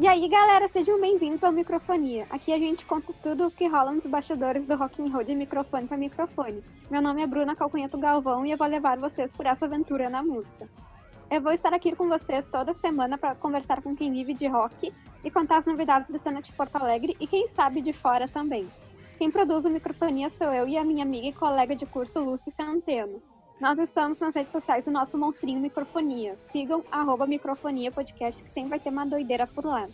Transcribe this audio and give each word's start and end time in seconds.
E 0.00 0.06
aí, 0.08 0.28
galera, 0.28 0.66
sejam 0.66 1.00
bem-vindos 1.00 1.44
ao 1.44 1.52
Microfonia. 1.52 2.26
Aqui 2.28 2.52
a 2.52 2.58
gente 2.58 2.84
conta 2.84 3.12
tudo 3.22 3.46
o 3.46 3.50
que 3.52 3.68
rola 3.68 3.92
nos 3.92 4.04
bastidores 4.04 4.66
do 4.66 4.74
rock 4.74 5.00
and 5.00 5.12
roll 5.12 5.22
de 5.22 5.32
microfone 5.32 5.86
para 5.86 5.96
microfone. 5.96 6.64
Meu 6.90 7.00
nome 7.00 7.22
é 7.22 7.26
Bruna 7.28 7.54
Calcunhato 7.54 7.96
Galvão 7.98 8.44
e 8.44 8.50
eu 8.50 8.58
vou 8.58 8.66
levar 8.66 8.98
vocês 8.98 9.30
por 9.30 9.46
essa 9.46 9.66
aventura 9.66 10.10
na 10.10 10.20
música. 10.20 10.68
Eu 11.30 11.40
vou 11.40 11.52
estar 11.52 11.72
aqui 11.72 11.94
com 11.94 12.08
vocês 12.08 12.44
toda 12.50 12.74
semana 12.74 13.16
para 13.16 13.36
conversar 13.36 13.80
com 13.80 13.94
quem 13.94 14.12
vive 14.12 14.34
de 14.34 14.48
rock 14.48 14.92
e 15.24 15.30
contar 15.30 15.58
as 15.58 15.66
novidades 15.66 16.10
da 16.10 16.18
cena 16.18 16.42
de 16.42 16.50
Porto 16.52 16.74
Alegre 16.74 17.16
e 17.20 17.26
quem 17.28 17.46
sabe 17.46 17.80
de 17.80 17.92
fora 17.92 18.26
também. 18.26 18.68
Quem 19.22 19.30
produz 19.30 19.64
o 19.64 19.70
Microfonia 19.70 20.28
sou 20.30 20.52
eu 20.52 20.66
e 20.66 20.76
a 20.76 20.82
minha 20.82 21.04
amiga 21.04 21.28
e 21.28 21.32
colega 21.32 21.76
de 21.76 21.86
curso 21.86 22.18
Lúcia 22.18 22.52
Centeno. 22.56 23.22
Nós 23.60 23.78
estamos 23.78 24.18
nas 24.18 24.34
redes 24.34 24.50
sociais 24.50 24.84
do 24.84 24.90
nosso 24.90 25.16
monstrinho 25.16 25.60
Microfonia. 25.60 26.36
Sigam 26.50 26.82
arroba 26.90 27.24
Microfonia 27.24 27.92
Podcast, 27.92 28.42
que 28.42 28.52
sempre 28.52 28.70
vai 28.70 28.80
ter 28.80 28.88
uma 28.90 29.06
doideira 29.06 29.46
por 29.46 29.64
lá. 29.64 29.86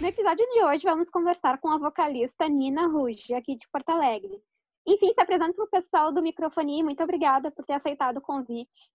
No 0.00 0.06
episódio 0.06 0.46
de 0.46 0.62
hoje, 0.62 0.84
vamos 0.84 1.10
conversar 1.10 1.58
com 1.58 1.70
a 1.70 1.76
vocalista 1.76 2.48
Nina 2.48 2.86
Ruge, 2.86 3.34
aqui 3.34 3.56
de 3.56 3.66
Porto 3.66 3.88
Alegre. 3.88 4.40
Enfim, 4.86 5.12
se 5.12 5.20
apresenta 5.20 5.52
para 5.52 5.64
o 5.64 5.68
pessoal 5.68 6.12
do 6.12 6.22
Microfonia. 6.22 6.84
Muito 6.84 7.02
obrigada 7.02 7.50
por 7.50 7.64
ter 7.64 7.72
aceitado 7.72 8.18
o 8.18 8.22
convite. 8.22 8.90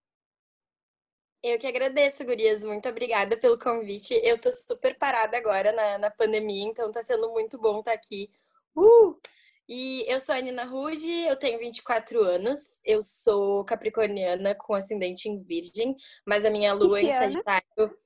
Eu 1.43 1.57
que 1.57 1.67
agradeço, 1.67 2.23
Gurias. 2.23 2.63
Muito 2.63 2.87
obrigada 2.87 3.35
pelo 3.35 3.57
convite. 3.57 4.13
Eu 4.23 4.37
tô 4.39 4.51
super 4.51 4.97
parada 4.97 5.35
agora 5.35 5.71
na, 5.71 5.97
na 5.97 6.11
pandemia, 6.11 6.67
então 6.67 6.91
tá 6.91 7.01
sendo 7.01 7.31
muito 7.31 7.59
bom 7.59 7.79
estar 7.79 7.91
tá 7.91 7.97
aqui. 7.97 8.31
Uh! 8.75 9.19
E 9.67 10.05
eu 10.07 10.19
sou 10.19 10.35
a 10.35 10.41
Nina 10.41 10.65
Ruge, 10.65 11.09
eu 11.27 11.37
tenho 11.37 11.57
24 11.57 12.21
anos, 12.21 12.81
eu 12.83 13.01
sou 13.01 13.63
capricorniana 13.63 14.53
com 14.53 14.73
ascendente 14.73 15.29
em 15.29 15.41
virgem, 15.41 15.95
mas 16.25 16.43
a 16.43 16.49
minha 16.49 16.73
lua 16.73 17.01
em 17.01 17.11
Sagitário. 17.11 17.97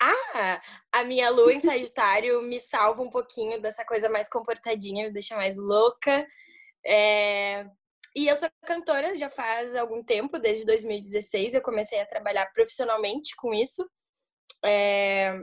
Ah! 0.00 0.62
A 0.90 1.04
minha 1.04 1.30
lua 1.30 1.52
em 1.52 1.60
Sagitário 1.60 2.42
me 2.42 2.58
salva 2.58 3.02
um 3.02 3.10
pouquinho 3.10 3.60
dessa 3.60 3.84
coisa 3.84 4.08
mais 4.08 4.28
comportadinha, 4.28 5.04
me 5.04 5.12
deixa 5.12 5.36
mais 5.36 5.56
louca. 5.56 6.26
É... 6.84 7.66
E 8.16 8.26
eu 8.26 8.36
sou 8.36 8.48
cantora 8.64 9.14
já 9.14 9.30
faz 9.30 9.76
algum 9.76 10.02
tempo, 10.02 10.38
desde 10.38 10.64
2016 10.64 11.54
eu 11.54 11.62
comecei 11.62 12.00
a 12.00 12.06
trabalhar 12.06 12.50
profissionalmente 12.52 13.34
com 13.36 13.52
isso. 13.54 13.88
É... 14.64 15.34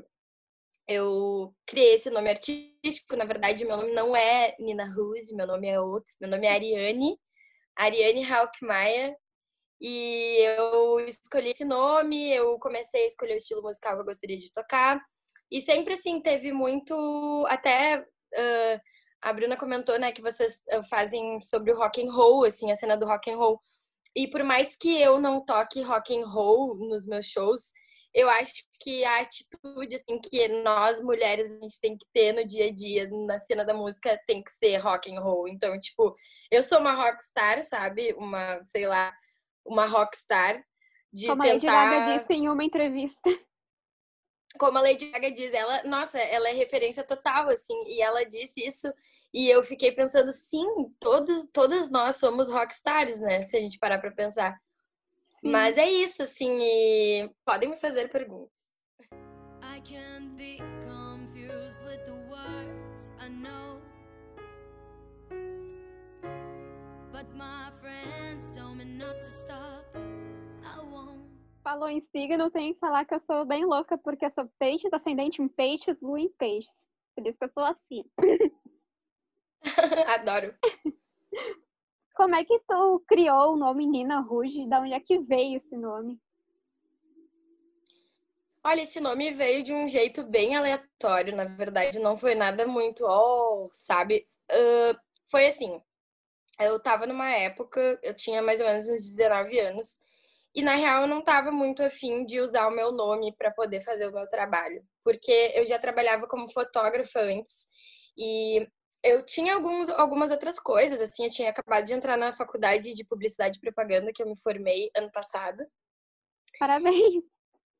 Eu 0.88 1.54
criei 1.66 1.96
esse 1.96 2.10
nome 2.10 2.30
artístico, 2.30 3.16
na 3.16 3.26
verdade 3.26 3.66
meu 3.66 3.78
nome 3.78 3.92
não 3.94 4.16
é 4.16 4.56
Nina 4.60 4.86
Ruse, 4.94 5.36
meu 5.36 5.48
nome 5.48 5.68
é 5.68 5.80
outro, 5.80 6.14
meu 6.22 6.30
nome 6.30 6.46
é 6.46 6.52
Ariane, 6.52 7.18
Ariane 7.76 8.24
Haukmaia, 8.32 9.16
e 9.82 10.38
eu 10.58 11.00
escolhi 11.02 11.50
esse 11.50 11.66
nome, 11.66 12.32
eu 12.32 12.60
comecei 12.60 13.04
a 13.04 13.08
escolher 13.08 13.34
o 13.34 13.38
estilo 13.38 13.64
musical 13.64 13.96
que 13.96 14.02
eu 14.02 14.06
gostaria 14.06 14.38
de 14.38 14.52
tocar, 14.52 15.02
e 15.52 15.60
sempre 15.60 15.94
assim 15.94 16.22
teve 16.22 16.52
muito, 16.52 17.46
até... 17.48 18.06
Uh, 18.34 18.80
a 19.26 19.34
Bruna 19.34 19.58
comentou, 19.58 19.98
né, 19.98 20.12
que 20.12 20.22
vocês 20.22 20.64
eh, 20.70 20.84
fazem 20.84 21.40
sobre 21.40 21.72
o 21.72 21.76
rock 21.76 22.00
and 22.00 22.12
roll, 22.12 22.46
assim, 22.46 22.72
a 22.72 22.76
cena 22.76 22.96
do 22.96 23.08
rock 23.08 23.32
and 23.32 23.38
roll. 23.38 23.60
E 24.16 24.28
por 24.28 24.44
mais 24.44 24.76
que 24.76 25.02
eu 25.02 25.20
não 25.20 25.44
toque 25.44 25.82
rock 25.82 26.16
and 26.16 26.28
roll 26.28 26.76
nos 26.76 27.08
meus 27.08 27.26
shows, 27.26 27.72
eu 28.14 28.30
acho 28.30 28.54
que 28.80 29.04
a 29.04 29.22
atitude 29.22 29.96
assim 29.96 30.20
que 30.22 30.48
nós 30.62 31.02
mulheres 31.02 31.52
a 31.52 31.60
gente 31.60 31.82
tem 31.82 31.98
que 31.98 32.06
ter 32.14 32.34
no 32.34 32.46
dia 32.46 32.68
a 32.68 32.72
dia 32.72 33.10
na 33.26 33.40
cena 33.40 33.66
da 33.66 33.74
música 33.74 34.16
tem 34.28 34.44
que 34.44 34.52
ser 34.52 34.78
rock 34.78 35.12
and 35.12 35.20
roll. 35.20 35.48
Então, 35.48 35.78
tipo, 35.80 36.16
eu 36.52 36.62
sou 36.62 36.78
uma 36.78 36.94
rockstar, 36.94 37.64
sabe? 37.64 38.14
Uma, 38.14 38.64
sei 38.64 38.86
lá, 38.86 39.12
uma 39.66 39.88
rockstar 39.88 40.64
de 41.12 41.26
Como 41.26 41.42
tentar... 41.42 41.72
a 41.72 41.84
Lady 41.84 41.96
Gaga 41.96 42.20
disse 42.20 42.34
em 42.34 42.48
uma 42.48 42.64
entrevista. 42.64 43.20
Como 44.60 44.78
a 44.78 44.82
Lady 44.82 45.10
Gaga 45.10 45.32
diz, 45.32 45.52
ela, 45.52 45.84
nossa, 45.84 46.20
ela 46.20 46.48
é 46.48 46.54
referência 46.54 47.04
total 47.04 47.50
assim, 47.50 47.76
e 47.88 48.02
ela 48.04 48.24
disse 48.24 48.66
isso 48.66 48.94
e 49.36 49.50
eu 49.50 49.62
fiquei 49.62 49.92
pensando, 49.92 50.32
sim, 50.32 50.66
todos, 50.98 51.46
todas 51.52 51.92
nós 51.92 52.16
somos 52.16 52.50
rockstars, 52.50 53.20
né? 53.20 53.46
Se 53.46 53.58
a 53.58 53.60
gente 53.60 53.78
parar 53.78 54.00
pra 54.00 54.10
pensar. 54.10 54.58
Sim. 55.42 55.52
Mas 55.52 55.78
é 55.78 55.92
isso, 55.92 56.24
assim, 56.24 56.58
e 56.62 57.30
podem 57.44 57.68
me 57.68 57.76
fazer 57.76 58.10
perguntas. 58.10 58.80
I 59.62 59.82
can 59.82 60.30
be 60.38 60.60
confused 60.86 61.78
with 61.84 62.06
the 62.06 62.14
words 62.30 63.10
I 63.20 63.28
know. 63.28 63.82
But 67.12 67.28
my 67.36 67.74
friends 67.82 68.50
told 68.58 68.78
me 68.78 68.86
not 68.86 69.20
to 69.20 69.30
stop. 69.30 69.86
I 70.64 70.80
won't. 70.80 71.26
Falou 71.62 71.90
em 71.90 72.00
signo, 72.00 72.50
tem 72.50 72.74
que 72.74 72.80
falar 72.80 73.04
que 73.04 73.14
eu 73.14 73.20
sou 73.20 73.44
bem 73.44 73.66
louca, 73.66 73.98
porque 73.98 74.28
eu 74.28 74.32
sou 74.32 74.50
peixes, 74.58 74.94
ascendente 74.94 75.42
em 75.42 75.50
peixes, 75.50 76.00
lua 76.00 76.22
em 76.22 76.30
peixes. 76.30 76.86
Por 77.14 77.28
isso 77.28 77.38
que 77.38 77.44
eu 77.44 77.50
sou 77.50 77.66
assim. 77.66 78.06
Adoro. 80.08 80.56
Como 82.16 82.36
é 82.36 82.46
que 82.46 82.60
tu 82.68 83.04
criou 83.08 83.54
o 83.54 83.58
nome 83.58 83.86
Nina 83.86 84.22
Ruge? 84.22 84.68
Da 84.68 84.80
onde 84.80 84.94
é 84.94 85.00
que 85.00 85.20
veio 85.20 85.58
esse 85.58 85.76
nome? 85.76 86.20
Olha, 88.64 88.82
esse 88.82 89.00
nome 89.00 89.32
veio 89.32 89.64
de 89.64 89.72
um 89.72 89.88
jeito 89.88 90.24
bem 90.24 90.56
aleatório, 90.56 91.36
na 91.36 91.46
verdade, 91.46 92.00
não 92.00 92.18
foi 92.18 92.34
nada 92.34 92.66
muito, 92.66 93.06
oh, 93.06 93.70
sabe? 93.72 94.28
Uh, 94.52 94.98
foi 95.30 95.46
assim, 95.46 95.80
eu 96.60 96.80
tava 96.80 97.06
numa 97.06 97.30
época, 97.30 98.00
eu 98.02 98.16
tinha 98.16 98.42
mais 98.42 98.60
ou 98.60 98.66
menos 98.66 98.88
uns 98.88 99.16
19 99.16 99.60
anos, 99.60 100.00
e 100.56 100.64
na 100.64 100.76
real 100.76 101.04
eu 101.04 101.08
não 101.08 101.22
tava 101.22 101.52
muito 101.52 101.84
afim 101.84 102.26
de 102.26 102.40
usar 102.40 102.68
o 102.68 102.76
meu 102.76 102.92
nome 102.92 103.36
para 103.38 103.52
poder 103.52 103.82
fazer 103.82 104.08
o 104.08 104.14
meu 104.14 104.28
trabalho, 104.28 104.84
porque 105.04 105.52
eu 105.54 105.64
já 105.64 105.78
trabalhava 105.78 106.28
como 106.28 106.52
fotógrafa 106.52 107.20
antes, 107.20 107.68
e 108.18 108.68
eu 109.06 109.24
tinha 109.24 109.54
alguns, 109.54 109.90
algumas 109.90 110.32
outras 110.32 110.60
coisas, 110.60 111.00
assim, 111.00 111.26
eu 111.26 111.30
tinha 111.30 111.50
acabado 111.50 111.86
de 111.86 111.94
entrar 111.94 112.18
na 112.18 112.34
faculdade 112.34 112.94
de 112.94 113.06
publicidade 113.06 113.58
e 113.58 113.62
propaganda, 113.62 114.12
que 114.14 114.22
eu 114.22 114.28
me 114.28 114.38
formei 114.42 114.90
ano 114.96 115.12
passado. 115.12 115.64
Parabéns! 116.60 117.24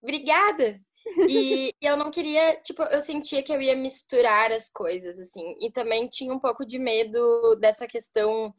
Obrigada! 0.02 0.80
E, 1.28 1.74
e, 1.82 1.88
eu 1.88 1.98
não 1.98 2.12
queria, 2.12 2.56
tipo, 2.62 2.84
eu 2.84 3.02
sentia 3.02 3.42
que 3.42 3.52
eu 3.52 3.62
ia 3.62 3.76
misturar 3.76 4.52
as 4.52 4.70
coisas, 4.70 5.20
assim, 5.20 5.56
e 5.60 5.72
também 5.72 6.08
tinha 6.08 6.34
um 6.34 6.40
pouco 6.40 6.66
de 6.66 6.78
medo 6.78 7.56
dessa 7.56 7.88
questão, 7.88 8.54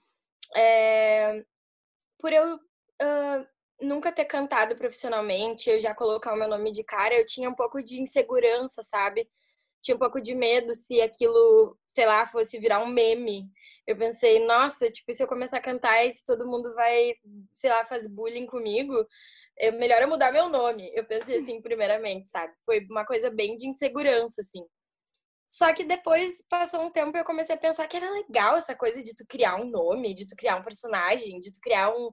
é, 0.57 1.45
por 2.19 2.33
eu 2.33 2.57
uh, 2.57 3.47
nunca 3.81 4.11
ter 4.11 4.25
cantado 4.25 4.77
profissionalmente, 4.77 5.71
eu 5.71 5.79
já 5.79 5.95
colocar 5.95 6.35
o 6.35 6.37
meu 6.37 6.49
nome 6.49 6.73
de 6.73 6.83
cara, 6.83 7.15
eu 7.15 7.27
tinha 7.27 7.49
um 7.49 7.55
pouco 7.55 7.83
de 7.83 8.01
insegurança, 8.01 8.83
sabe? 8.83 9.29
Tinha 9.83 9.95
um 9.95 9.99
pouco 9.99 10.21
de 10.21 10.35
medo 10.35 10.75
se 10.75 11.01
aquilo, 11.01 11.77
sei 11.89 12.07
lá, 12.07 12.27
fosse 12.27 12.59
virar 12.59 12.83
um 12.83 12.87
meme. 12.89 13.51
Eu 13.87 13.97
pensei, 13.97 14.45
nossa, 14.45 14.91
tipo, 14.91 15.13
se 15.15 15.23
eu 15.23 15.29
começar 15.29 15.59
a 15.59 15.63
cantar 15.63 16.05
e 16.05 16.11
se 16.11 16.25
todo 16.25 16.47
mundo 16.47 16.75
vai, 16.75 17.15
sei 17.55 17.71
lá, 17.71 17.85
fazer 17.85 18.09
bullying 18.09 18.47
comigo, 18.47 19.07
é 19.59 19.71
melhor 19.71 20.03
eu 20.03 20.09
mudar 20.09 20.33
meu 20.33 20.49
nome. 20.49 20.91
Eu 20.95 21.05
pensei 21.05 21.37
assim, 21.39 21.61
primeiramente, 21.63 22.31
sabe? 22.31 22.53
Foi 22.65 22.85
uma 22.91 23.05
coisa 23.07 23.31
bem 23.31 23.57
de 23.57 23.69
insegurança, 23.69 24.41
assim. 24.41 24.65
Só 25.47 25.73
que 25.73 25.85
depois 25.85 26.45
passou 26.49 26.83
um 26.83 26.91
tempo 26.91 27.17
e 27.17 27.21
eu 27.21 27.25
comecei 27.25 27.55
a 27.55 27.59
pensar 27.59 27.87
que 27.87 27.97
era 27.97 28.11
legal 28.11 28.57
essa 28.57 28.75
coisa 28.75 29.01
de 29.01 29.15
tu 29.15 29.25
criar 29.29 29.57
um 29.57 29.71
nome, 29.71 30.13
de 30.13 30.27
tu 30.27 30.35
criar 30.37 30.57
um 30.57 30.65
personagem, 30.65 31.39
de 31.39 31.53
tu 31.53 31.61
criar 31.63 31.91
um, 31.97 32.11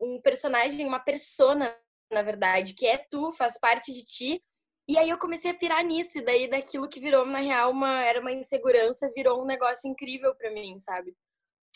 um 0.00 0.20
personagem, 0.22 0.86
uma 0.86 1.00
persona, 1.00 1.76
na 2.12 2.22
verdade, 2.22 2.74
que 2.74 2.86
é 2.86 2.98
tu, 3.10 3.32
faz 3.32 3.58
parte 3.58 3.92
de 3.92 4.04
ti, 4.04 4.44
e 4.88 4.96
aí 4.96 5.10
eu 5.10 5.18
comecei 5.18 5.50
a 5.50 5.54
pirar 5.54 5.84
nisso, 5.84 6.18
e 6.18 6.22
daí 6.22 6.48
daquilo 6.48 6.88
que 6.88 7.00
virou, 7.00 7.26
na 7.26 7.40
real, 7.40 7.72
uma, 7.72 8.04
era 8.04 8.20
uma 8.20 8.32
insegurança, 8.32 9.10
virou 9.14 9.42
um 9.42 9.46
negócio 9.46 9.90
incrível 9.90 10.34
para 10.34 10.50
mim, 10.50 10.78
sabe? 10.78 11.14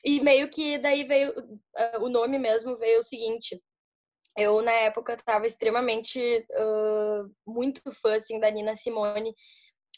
E 0.05 0.21
meio 0.21 0.49
que 0.49 0.79
daí 0.79 1.05
veio, 1.05 1.35
o 2.01 2.09
nome 2.09 2.39
mesmo 2.39 2.77
veio 2.77 3.01
o 3.01 3.03
seguinte, 3.03 3.61
eu 4.39 4.63
na 4.63 4.73
época 4.73 5.15
estava 5.15 5.47
extremamente, 5.47 6.47
uh, 6.53 7.31
muito 7.47 7.93
fã, 7.93 8.15
assim, 8.15 8.39
da 8.39 8.51
Nina 8.51 8.77
Simone, 8.77 9.35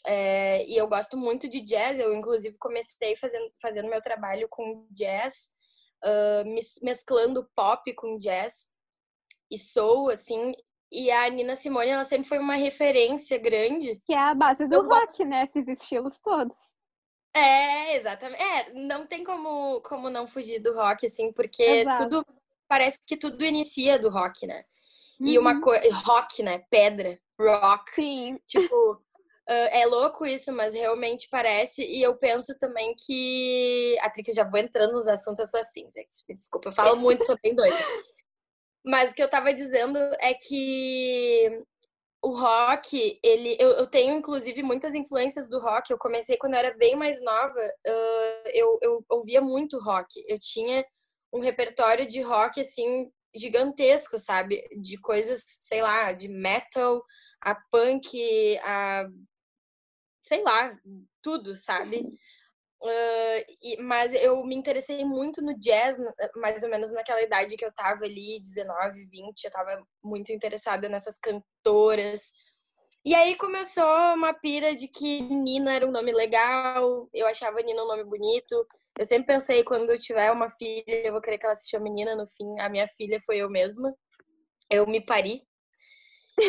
é, 0.05 0.65
e 0.65 0.75
eu 0.75 0.87
gosto 0.87 1.15
muito 1.15 1.47
de 1.47 1.61
jazz, 1.61 1.97
eu 1.99 2.13
inclusive 2.13 2.57
comecei 2.57 3.15
fazendo, 3.15 3.49
fazendo 3.61 3.89
meu 3.89 4.01
trabalho 4.01 4.47
com 4.49 4.85
jazz, 4.91 5.49
uh, 6.03 6.83
mesclando 6.83 7.47
pop 7.55 7.93
com 7.93 8.17
jazz, 8.17 8.67
e 9.49 9.57
soul, 9.57 10.09
assim, 10.09 10.51
e 10.93 11.09
a 11.09 11.27
Nina 11.27 11.55
Simone, 11.55 11.89
ela 11.89 12.03
sempre 12.03 12.27
foi 12.27 12.37
uma 12.37 12.55
referência 12.55 13.39
grande. 13.39 13.99
Que 14.05 14.13
é 14.13 14.19
a 14.19 14.35
base 14.35 14.67
do 14.67 14.87
rock, 14.87 15.25
né? 15.25 15.43
Esses 15.45 15.67
estilos 15.67 16.19
todos. 16.19 16.55
É, 17.35 17.95
exatamente. 17.95 18.39
É, 18.41 18.73
não 18.73 19.07
tem 19.07 19.23
como, 19.23 19.81
como 19.81 20.07
não 20.07 20.27
fugir 20.27 20.59
do 20.59 20.75
rock, 20.75 21.07
assim, 21.07 21.33
porque 21.33 21.63
Exato. 21.63 22.03
tudo, 22.03 22.25
parece 22.67 22.99
que 23.07 23.17
tudo 23.17 23.43
inicia 23.43 23.97
do 23.97 24.09
rock, 24.09 24.45
né? 24.45 24.63
Uhum. 25.19 25.27
E 25.27 25.39
uma 25.39 25.53
uhum. 25.53 25.61
coisa. 25.61 25.95
Rock, 25.97 26.43
né? 26.43 26.63
Pedra. 26.69 27.19
Rock. 27.39 27.91
Sim. 27.95 28.39
Tipo. 28.45 29.01
Uh, 29.49 29.67
é 29.71 29.85
louco 29.85 30.25
isso, 30.25 30.53
mas 30.53 30.73
realmente 30.73 31.27
parece. 31.29 31.83
E 31.83 32.01
eu 32.01 32.15
penso 32.15 32.57
também 32.59 32.95
que. 32.95 33.97
Até 33.99 34.21
que 34.21 34.29
eu 34.29 34.35
já 34.35 34.43
vou 34.43 34.59
entrando 34.59 34.93
nos 34.93 35.07
assuntos, 35.07 35.39
eu 35.39 35.47
sou 35.47 35.59
assim, 35.59 35.89
gente. 35.91 36.09
Desculpa, 36.29 36.69
eu 36.69 36.73
falo 36.73 36.95
muito, 36.97 37.25
sou 37.25 37.37
bem 37.41 37.55
doida. 37.55 37.75
Mas 38.85 39.11
o 39.11 39.15
que 39.15 39.23
eu 39.23 39.29
tava 39.29 39.53
dizendo 39.53 39.97
é 40.19 40.33
que 40.33 41.63
o 42.23 42.29
rock, 42.31 43.19
ele. 43.21 43.57
Eu, 43.59 43.71
eu, 43.71 43.87
tenho, 43.87 44.15
inclusive, 44.15 44.63
muitas 44.63 44.95
influências 44.95 45.49
do 45.49 45.59
rock. 45.59 45.91
Eu 45.91 45.97
comecei 45.97 46.37
quando 46.37 46.53
eu 46.53 46.59
era 46.59 46.77
bem 46.77 46.95
mais 46.95 47.21
nova, 47.21 47.59
uh, 47.59 48.49
eu, 48.53 48.79
eu 48.81 49.05
ouvia 49.09 49.41
muito 49.41 49.77
rock. 49.77 50.23
Eu 50.27 50.39
tinha 50.39 50.85
um 51.33 51.39
repertório 51.41 52.07
de 52.07 52.21
rock, 52.21 52.61
assim, 52.61 53.11
gigantesco, 53.35 54.17
sabe? 54.17 54.63
De 54.81 54.97
coisas, 54.99 55.43
sei 55.45 55.81
lá, 55.81 56.13
de 56.13 56.29
metal, 56.29 57.03
a 57.41 57.55
punk, 57.71 58.57
a. 58.63 59.05
sei 60.21 60.43
lá, 60.43 60.71
tudo, 61.21 61.57
sabe? 61.57 62.07
Uh, 62.83 63.45
e, 63.61 63.81
mas 63.81 64.13
eu 64.13 64.43
me 64.43 64.55
interessei 64.55 65.05
muito 65.05 65.41
no 65.41 65.57
jazz, 65.57 65.97
mais 66.35 66.63
ou 66.63 66.69
menos 66.69 66.91
naquela 66.91 67.21
idade 67.21 67.55
que 67.55 67.63
eu 67.63 67.73
tava 67.73 68.03
ali, 68.03 68.41
19, 68.41 69.05
20, 69.05 69.43
eu 69.45 69.51
tava 69.51 69.81
muito 70.03 70.33
interessada 70.33 70.89
nessas 70.89 71.17
cantoras. 71.17 72.33
E 73.05 73.15
aí 73.15 73.35
começou 73.37 73.85
uma 74.13 74.33
pira 74.33 74.75
de 74.75 74.89
que 74.89 75.21
Nina 75.21 75.73
era 75.73 75.87
um 75.87 75.91
nome 75.91 76.11
legal, 76.11 77.07
eu 77.13 77.25
achava 77.25 77.61
Nina 77.61 77.83
um 77.83 77.87
nome 77.87 78.03
bonito. 78.03 78.67
Eu 78.99 79.05
sempre 79.05 79.27
pensei, 79.27 79.63
quando 79.63 79.89
eu 79.89 79.97
tiver 79.97 80.29
uma 80.31 80.49
filha, 80.49 80.83
eu 80.87 81.13
vou 81.13 81.21
querer 81.21 81.37
que 81.37 81.45
ela 81.45 81.55
se 81.55 81.69
chame 81.69 81.89
Nina. 81.89 82.15
No 82.15 82.27
fim, 82.27 82.59
a 82.59 82.67
minha 82.69 82.87
filha 82.87 83.17
foi 83.25 83.37
eu 83.37 83.49
mesma. 83.49 83.93
Eu 84.69 84.85
me 84.85 84.99
pari. 84.99 85.41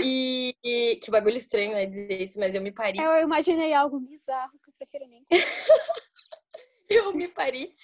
E, 0.03 0.55
e 0.65 0.97
que 0.97 1.11
bagulho 1.11 1.37
estranho, 1.37 1.73
né, 1.73 1.87
dizer 1.87 2.23
isso, 2.23 2.41
mas 2.41 2.55
eu 2.55 2.63
me 2.63 2.73
pari. 2.73 2.99
Eu 2.99 3.21
imaginei 3.21 3.73
algo 3.73 4.01
bizarro 4.01 4.53
que 4.65 4.71
eu 4.71 4.75
prefiro 4.79 5.07
nem 5.09 5.25
eu 6.89 7.13
me 7.13 7.29
pari. 7.29 7.75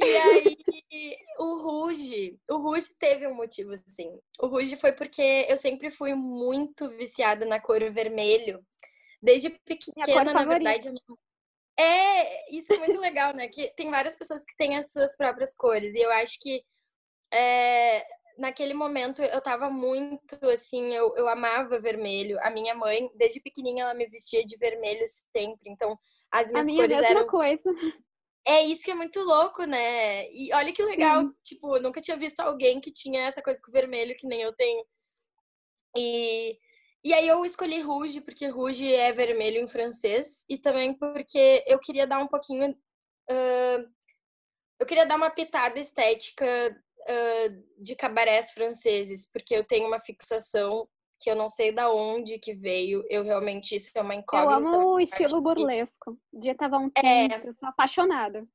E 0.00 0.16
aí, 0.16 1.16
o 1.38 1.56
Ruge, 1.56 2.38
o 2.48 2.56
Ruge 2.58 2.94
teve 2.96 3.26
um 3.26 3.34
motivo, 3.34 3.74
sim. 3.84 4.16
O 4.38 4.46
Ruge 4.46 4.76
foi 4.76 4.92
porque 4.92 5.44
eu 5.48 5.56
sempre 5.56 5.90
fui 5.90 6.14
muito 6.14 6.88
viciada 6.90 7.44
na 7.44 7.60
cor 7.60 7.80
vermelho. 7.90 8.64
Desde 9.20 9.50
pequena, 9.50 10.32
na 10.32 10.44
verdade. 10.44 10.88
É, 11.76 12.54
isso 12.54 12.72
é 12.72 12.78
muito 12.78 12.98
legal, 13.00 13.34
né? 13.34 13.48
Que 13.48 13.72
tem 13.76 13.90
várias 13.90 14.14
pessoas 14.14 14.44
que 14.44 14.56
têm 14.56 14.76
as 14.76 14.92
suas 14.92 15.16
próprias 15.16 15.54
cores. 15.54 15.94
E 15.94 16.00
eu 16.00 16.12
acho 16.12 16.38
que 16.40 16.62
é, 17.32 18.06
naquele 18.38 18.74
momento 18.74 19.22
eu 19.22 19.40
tava 19.40 19.68
muito 19.68 20.38
assim, 20.48 20.94
eu, 20.94 21.14
eu 21.16 21.28
amava 21.28 21.80
vermelho. 21.80 22.38
A 22.42 22.50
minha 22.50 22.74
mãe, 22.74 23.10
desde 23.16 23.40
pequenininha, 23.40 23.84
ela 23.84 23.94
me 23.94 24.06
vestia 24.06 24.44
de 24.44 24.56
vermelho 24.56 25.04
sempre. 25.06 25.70
Então, 25.70 25.98
as 26.30 26.50
minhas 26.50 26.66
a 26.66 26.70
minha 26.70 26.82
cores 26.84 27.00
mesma 27.00 27.20
eram. 27.20 27.26
coisa. 27.26 27.62
É 28.46 28.62
isso 28.62 28.84
que 28.84 28.90
é 28.90 28.94
muito 28.94 29.20
louco, 29.20 29.64
né? 29.64 30.30
E 30.32 30.52
olha 30.54 30.72
que 30.72 30.82
legal, 30.82 31.22
Sim. 31.22 31.34
tipo, 31.42 31.76
eu 31.76 31.82
nunca 31.82 32.00
tinha 32.00 32.16
visto 32.16 32.40
alguém 32.40 32.80
que 32.80 32.90
tinha 32.90 33.24
essa 33.26 33.42
coisa 33.42 33.60
com 33.62 33.70
vermelho 33.70 34.16
que 34.16 34.26
nem 34.26 34.40
eu 34.42 34.52
tenho. 34.54 34.84
E, 35.96 36.58
e 37.04 37.12
aí 37.12 37.28
eu 37.28 37.44
escolhi 37.44 37.80
Rouge, 37.80 38.20
porque 38.20 38.46
Rouge 38.46 38.92
é 38.92 39.12
vermelho 39.12 39.60
em 39.60 39.68
francês, 39.68 40.44
e 40.48 40.56
também 40.56 40.94
porque 40.94 41.64
eu 41.66 41.78
queria 41.78 42.06
dar 42.06 42.20
um 42.20 42.28
pouquinho. 42.28 42.70
Uh, 43.30 43.88
eu 44.80 44.86
queria 44.86 45.04
dar 45.04 45.16
uma 45.16 45.30
pitada 45.30 45.78
estética 45.78 46.46
uh, 47.02 47.82
de 47.82 47.94
cabarés 47.96 48.52
franceses, 48.52 49.30
porque 49.30 49.54
eu 49.54 49.64
tenho 49.64 49.86
uma 49.86 50.00
fixação 50.00 50.88
que 51.18 51.30
eu 51.30 51.34
não 51.34 51.50
sei 51.50 51.72
da 51.72 51.90
onde 51.90 52.38
que 52.38 52.54
veio. 52.54 53.04
Eu 53.08 53.24
realmente, 53.24 53.74
isso 53.74 53.90
é 53.94 54.00
uma 54.00 54.14
incógnita. 54.14 54.52
Eu 54.52 54.56
amo 54.56 54.94
o 54.94 55.00
estilo 55.00 55.40
burlesco. 55.40 56.18
dia 56.32 56.54
tava 56.54 56.78
um 56.78 56.90
é, 56.96 57.26
eu 57.48 57.54
sou 57.54 57.68
apaixonada. 57.68 58.46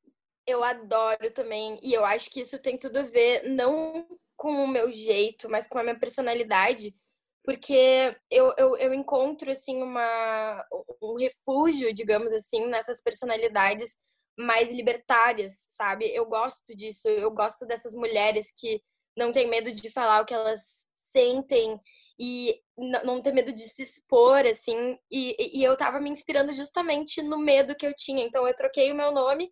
Eu 0.48 0.64
adoro 0.64 1.32
também. 1.32 1.80
E 1.82 1.94
eu 1.94 2.06
acho 2.06 2.30
que 2.30 2.42
isso 2.42 2.62
tem 2.62 2.78
tudo 2.78 3.00
a 3.00 3.04
ver, 3.04 3.50
não 3.50 4.08
com 4.36 4.64
o 4.64 4.68
meu 4.68 4.92
jeito, 4.92 5.50
mas 5.50 5.68
com 5.68 5.78
a 5.78 5.84
minha 5.84 6.00
personalidade. 6.00 6.96
Porque 7.44 8.16
eu, 8.32 8.54
eu, 8.58 8.78
eu 8.78 8.94
encontro, 8.94 9.52
assim, 9.52 9.84
uma, 9.84 10.66
um 11.02 11.16
refúgio, 11.18 11.94
digamos 11.94 12.32
assim, 12.32 12.66
nessas 12.68 13.02
personalidades 13.02 13.98
mais 14.38 14.72
libertárias, 14.72 15.54
sabe? 15.70 16.06
Eu 16.14 16.26
gosto 16.26 16.76
disso. 16.76 17.10
Eu 17.10 17.32
gosto 17.32 17.66
dessas 17.66 17.94
mulheres 17.94 18.54
que 18.58 18.82
não 19.18 19.32
têm 19.32 19.50
medo 19.50 19.74
de 19.74 19.92
falar 19.92 20.22
o 20.22 20.26
que 20.26 20.34
elas 20.34 20.88
sentem 20.96 21.80
e 22.20 22.60
não 22.78 23.22
ter 23.22 23.34
medo 23.34 23.52
de 23.52 23.62
se 23.62 23.84
expor, 23.84 24.46
assim. 24.46 24.98
E, 25.12 25.60
e 25.60 25.64
eu 25.64 25.76
tava 25.76 26.00
me 26.00 26.10
inspirando 26.10 26.54
justamente 26.54 27.22
no 27.22 27.38
medo 27.38 27.76
que 27.76 27.86
eu 27.86 27.94
tinha. 27.96 28.24
Então 28.24 28.48
eu 28.48 28.56
troquei 28.56 28.92
o 28.92 28.96
meu 28.96 29.12
nome 29.12 29.52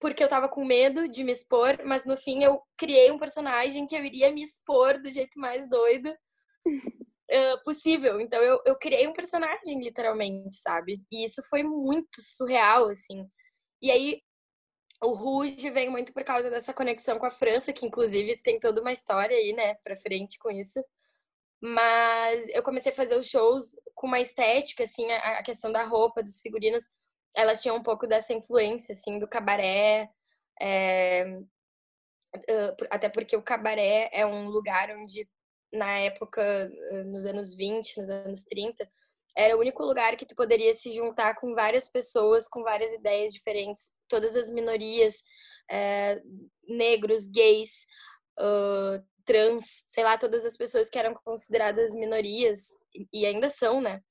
porque 0.00 0.24
eu 0.24 0.28
tava 0.28 0.48
com 0.48 0.64
medo 0.64 1.06
de 1.06 1.22
me 1.22 1.30
expor, 1.30 1.78
mas 1.84 2.06
no 2.06 2.16
fim 2.16 2.42
eu 2.42 2.62
criei 2.78 3.10
um 3.10 3.18
personagem 3.18 3.86
que 3.86 3.94
eu 3.94 4.02
iria 4.02 4.32
me 4.32 4.42
expor 4.42 5.00
do 5.00 5.10
jeito 5.10 5.38
mais 5.38 5.68
doido 5.68 6.10
uh, 6.66 7.62
possível. 7.64 8.18
Então 8.18 8.42
eu, 8.42 8.60
eu 8.64 8.76
criei 8.76 9.06
um 9.06 9.12
personagem, 9.12 9.78
literalmente, 9.82 10.54
sabe? 10.54 11.02
E 11.12 11.24
isso 11.24 11.42
foi 11.50 11.62
muito 11.62 12.20
surreal, 12.20 12.88
assim. 12.88 13.28
E 13.82 13.90
aí 13.90 14.22
o 15.02 15.12
Rouge 15.12 15.70
vem 15.70 15.90
muito 15.90 16.12
por 16.12 16.24
causa 16.24 16.50
dessa 16.50 16.72
conexão 16.72 17.18
com 17.18 17.26
a 17.26 17.30
França, 17.30 17.72
que 17.72 17.86
inclusive 17.86 18.38
tem 18.42 18.58
toda 18.58 18.80
uma 18.80 18.92
história 18.92 19.36
aí, 19.36 19.52
né, 19.52 19.74
pra 19.84 19.96
frente 19.96 20.38
com 20.38 20.50
isso. 20.50 20.82
Mas 21.60 22.48
eu 22.48 22.62
comecei 22.62 22.90
a 22.90 22.94
fazer 22.94 23.18
os 23.18 23.28
shows 23.28 23.76
com 23.94 24.06
uma 24.06 24.20
estética, 24.20 24.84
assim, 24.84 25.10
a, 25.10 25.42
questão 25.42 25.70
da 25.70 25.84
roupa, 25.84 26.22
dos 26.22 26.40
figurinos, 26.40 26.84
elas 27.36 27.60
tinham 27.60 27.76
um 27.76 27.82
pouco 27.82 28.06
dessa 28.06 28.32
influência, 28.32 28.92
assim, 28.92 29.18
do 29.18 29.28
cabaré. 29.28 30.08
É... 30.60 31.38
Até 32.90 33.08
porque 33.08 33.36
o 33.36 33.42
cabaré 33.42 34.08
é 34.12 34.24
um 34.24 34.48
lugar 34.48 34.90
onde, 34.96 35.28
na 35.72 35.98
época, 35.98 36.70
nos 37.06 37.26
anos 37.26 37.54
20, 37.54 37.98
nos 37.98 38.08
anos 38.08 38.44
30, 38.44 38.88
era 39.36 39.56
o 39.56 39.60
único 39.60 39.82
lugar 39.82 40.16
que 40.16 40.26
tu 40.26 40.34
poderia 40.34 40.72
se 40.74 40.92
juntar 40.92 41.34
com 41.36 41.54
várias 41.54 41.88
pessoas, 41.88 42.48
com 42.48 42.62
várias 42.62 42.92
ideias 42.92 43.32
diferentes, 43.32 43.92
todas 44.08 44.36
as 44.36 44.48
minorias, 44.48 45.22
é, 45.70 46.20
negros, 46.66 47.26
gays, 47.26 47.86
uh, 48.38 49.02
trans, 49.30 49.84
sei 49.86 50.02
lá, 50.02 50.18
todas 50.18 50.44
as 50.44 50.56
pessoas 50.56 50.90
que 50.90 50.98
eram 50.98 51.14
consideradas 51.14 51.94
minorias, 51.94 52.70
e 53.12 53.24
ainda 53.24 53.48
são, 53.48 53.80
né? 53.80 54.02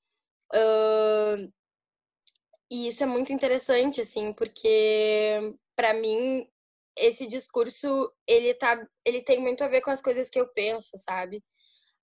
Uh, 0.50 1.52
e 2.70 2.86
isso 2.88 3.02
é 3.02 3.06
muito 3.06 3.30
interessante, 3.30 4.00
assim, 4.00 4.32
porque 4.32 5.54
para 5.76 5.92
mim 5.92 6.48
esse 6.96 7.26
discurso 7.26 8.10
ele 8.26 8.54
tá, 8.54 8.82
ele 9.04 9.22
tem 9.22 9.38
muito 9.38 9.62
a 9.62 9.68
ver 9.68 9.82
com 9.82 9.90
as 9.90 10.00
coisas 10.00 10.30
que 10.30 10.40
eu 10.40 10.48
penso, 10.48 10.90
sabe? 10.94 11.44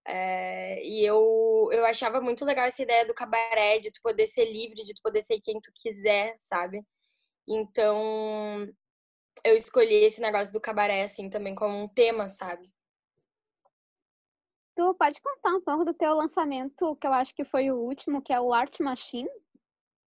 É, 0.08 0.86
e 0.86 1.04
eu, 1.04 1.70
eu 1.72 1.84
achava 1.86 2.22
muito 2.22 2.46
legal 2.46 2.66
essa 2.68 2.84
ideia 2.84 3.06
do 3.06 3.16
cabaré, 3.16 3.80
de 3.80 3.92
tu 3.92 4.00
poder 4.04 4.28
ser 4.28 4.46
livre, 4.46 4.84
de 4.84 4.94
tu 4.94 5.02
poder 5.02 5.24
ser 5.24 5.42
quem 5.42 5.60
tu 5.60 5.72
quiser, 5.76 6.36
sabe? 6.40 6.84
Então, 7.48 8.68
eu 9.44 9.56
escolhi 9.56 9.96
esse 10.06 10.22
negócio 10.22 10.54
do 10.54 10.62
cabaré, 10.62 11.04
assim, 11.04 11.30
também 11.30 11.56
como 11.56 11.76
um 11.84 11.88
tema, 11.88 12.30
sabe? 12.30 12.72
Tu 14.78 14.94
pode 14.94 15.20
contar 15.20 15.56
um 15.56 15.62
pouco 15.62 15.84
do 15.84 15.92
teu 15.92 16.14
lançamento, 16.14 16.96
que 16.98 17.08
eu 17.08 17.12
acho 17.12 17.34
que 17.34 17.44
foi 17.44 17.72
o 17.72 17.78
último, 17.78 18.22
que 18.22 18.32
é 18.32 18.40
o 18.40 18.54
Art 18.54 18.80
Machine? 18.80 19.28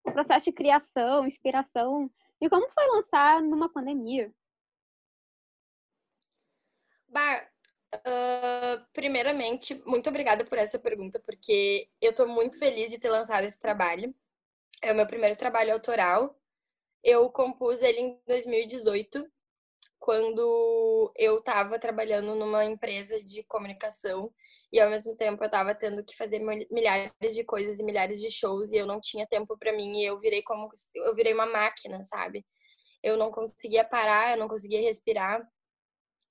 O 0.04 0.12
processo 0.12 0.46
de 0.46 0.54
criação, 0.54 1.28
inspiração, 1.28 2.10
e 2.42 2.50
como 2.50 2.68
foi 2.72 2.84
lançar 2.88 3.44
numa 3.44 3.72
pandemia? 3.72 4.34
Bah, 7.08 7.48
uh, 7.94 8.86
primeiramente, 8.92 9.76
muito 9.86 10.10
obrigada 10.10 10.44
por 10.44 10.58
essa 10.58 10.80
pergunta, 10.80 11.20
porque 11.20 11.88
eu 12.02 12.12
tô 12.12 12.26
muito 12.26 12.58
feliz 12.58 12.90
de 12.90 12.98
ter 12.98 13.12
lançado 13.12 13.44
esse 13.44 13.60
trabalho. 13.60 14.16
É 14.82 14.92
o 14.92 14.96
meu 14.96 15.06
primeiro 15.06 15.36
trabalho 15.36 15.74
autoral. 15.74 16.36
Eu 17.04 17.30
compus 17.30 17.84
ele 17.84 18.00
em 18.00 18.20
2018, 18.26 19.32
quando 20.06 21.12
eu 21.16 21.40
estava 21.40 21.80
trabalhando 21.80 22.36
numa 22.36 22.64
empresa 22.64 23.20
de 23.24 23.42
comunicação 23.46 24.32
e 24.72 24.80
ao 24.80 24.88
mesmo 24.88 25.18
tempo 25.18 25.44
eu 25.44 25.50
tava 25.50 25.74
tendo 25.74 26.04
que 26.04 26.16
fazer 26.16 26.40
milhares 26.70 27.34
de 27.34 27.44
coisas 27.44 27.80
e 27.80 27.84
milhares 27.84 28.22
de 28.22 28.30
shows 28.30 28.72
e 28.72 28.78
eu 28.78 28.86
não 28.86 29.02
tinha 29.02 29.26
tempo 29.26 29.58
para 29.58 29.74
mim 29.74 29.98
e 29.98 30.06
eu 30.06 30.20
virei 30.20 30.44
como 30.44 30.70
eu 30.94 31.16
virei 31.16 31.34
uma 31.34 31.48
máquina, 31.48 32.04
sabe? 32.04 32.46
Eu 33.02 33.18
não 33.18 33.32
conseguia 33.32 33.84
parar, 33.84 34.34
eu 34.34 34.38
não 34.38 34.48
conseguia 34.48 34.80
respirar. 34.80 35.42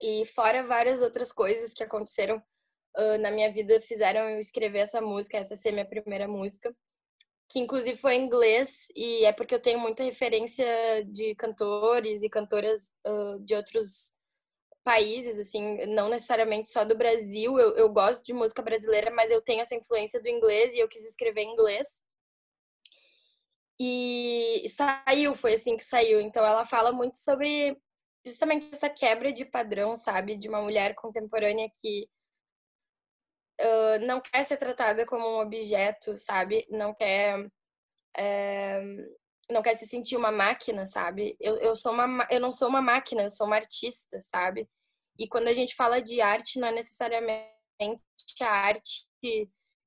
E 0.00 0.24
fora 0.26 0.64
várias 0.64 1.02
outras 1.02 1.32
coisas 1.32 1.74
que 1.74 1.82
aconteceram 1.82 2.40
uh, 2.96 3.18
na 3.18 3.32
minha 3.32 3.52
vida 3.52 3.80
fizeram 3.80 4.30
eu 4.30 4.38
escrever 4.38 4.80
essa 4.80 5.00
música, 5.00 5.36
essa 5.36 5.56
ser 5.56 5.72
minha 5.72 5.84
primeira 5.84 6.28
música, 6.28 6.72
que 7.54 7.60
inclusive 7.60 7.96
foi 7.96 8.16
em 8.16 8.24
inglês 8.24 8.88
e 8.96 9.24
é 9.24 9.32
porque 9.32 9.54
eu 9.54 9.62
tenho 9.62 9.78
muita 9.78 10.02
referência 10.02 10.66
de 11.04 11.36
cantores 11.36 12.24
e 12.24 12.28
cantoras 12.28 12.96
uh, 13.06 13.38
de 13.44 13.54
outros 13.54 14.18
países, 14.82 15.38
assim, 15.38 15.86
não 15.86 16.08
necessariamente 16.08 16.68
só 16.68 16.84
do 16.84 16.98
Brasil. 16.98 17.56
Eu, 17.56 17.76
eu 17.76 17.88
gosto 17.88 18.24
de 18.24 18.32
música 18.32 18.60
brasileira, 18.60 19.08
mas 19.12 19.30
eu 19.30 19.40
tenho 19.40 19.60
essa 19.60 19.76
influência 19.76 20.20
do 20.20 20.28
inglês 20.28 20.74
e 20.74 20.80
eu 20.80 20.88
quis 20.88 21.04
escrever 21.04 21.42
em 21.42 21.52
inglês. 21.52 22.02
E 23.78 24.66
saiu, 24.68 25.36
foi 25.36 25.54
assim 25.54 25.76
que 25.76 25.84
saiu. 25.84 26.20
Então 26.20 26.44
ela 26.44 26.64
fala 26.66 26.90
muito 26.90 27.16
sobre 27.16 27.80
justamente 28.26 28.68
essa 28.72 28.90
quebra 28.90 29.32
de 29.32 29.44
padrão, 29.44 29.96
sabe? 29.96 30.36
De 30.36 30.48
uma 30.48 30.60
mulher 30.60 30.96
contemporânea 30.96 31.70
que 31.80 32.08
não 34.06 34.20
quer 34.20 34.44
ser 34.44 34.56
tratada 34.56 35.06
como 35.06 35.26
um 35.26 35.40
objeto, 35.40 36.16
sabe? 36.18 36.66
Não 36.70 36.94
quer. 36.94 37.48
É, 38.16 38.80
não 39.50 39.62
quer 39.62 39.74
se 39.74 39.86
sentir 39.86 40.16
uma 40.16 40.32
máquina, 40.32 40.86
sabe? 40.86 41.36
Eu, 41.40 41.56
eu, 41.56 41.76
sou 41.76 41.92
uma, 41.92 42.26
eu 42.30 42.40
não 42.40 42.52
sou 42.52 42.68
uma 42.68 42.80
máquina, 42.80 43.22
eu 43.22 43.30
sou 43.30 43.46
uma 43.46 43.56
artista, 43.56 44.20
sabe? 44.20 44.68
E 45.18 45.28
quando 45.28 45.48
a 45.48 45.52
gente 45.52 45.74
fala 45.74 46.00
de 46.00 46.20
arte, 46.20 46.58
não 46.58 46.68
é 46.68 46.72
necessariamente 46.72 47.52
a 48.40 48.48
arte 48.48 49.06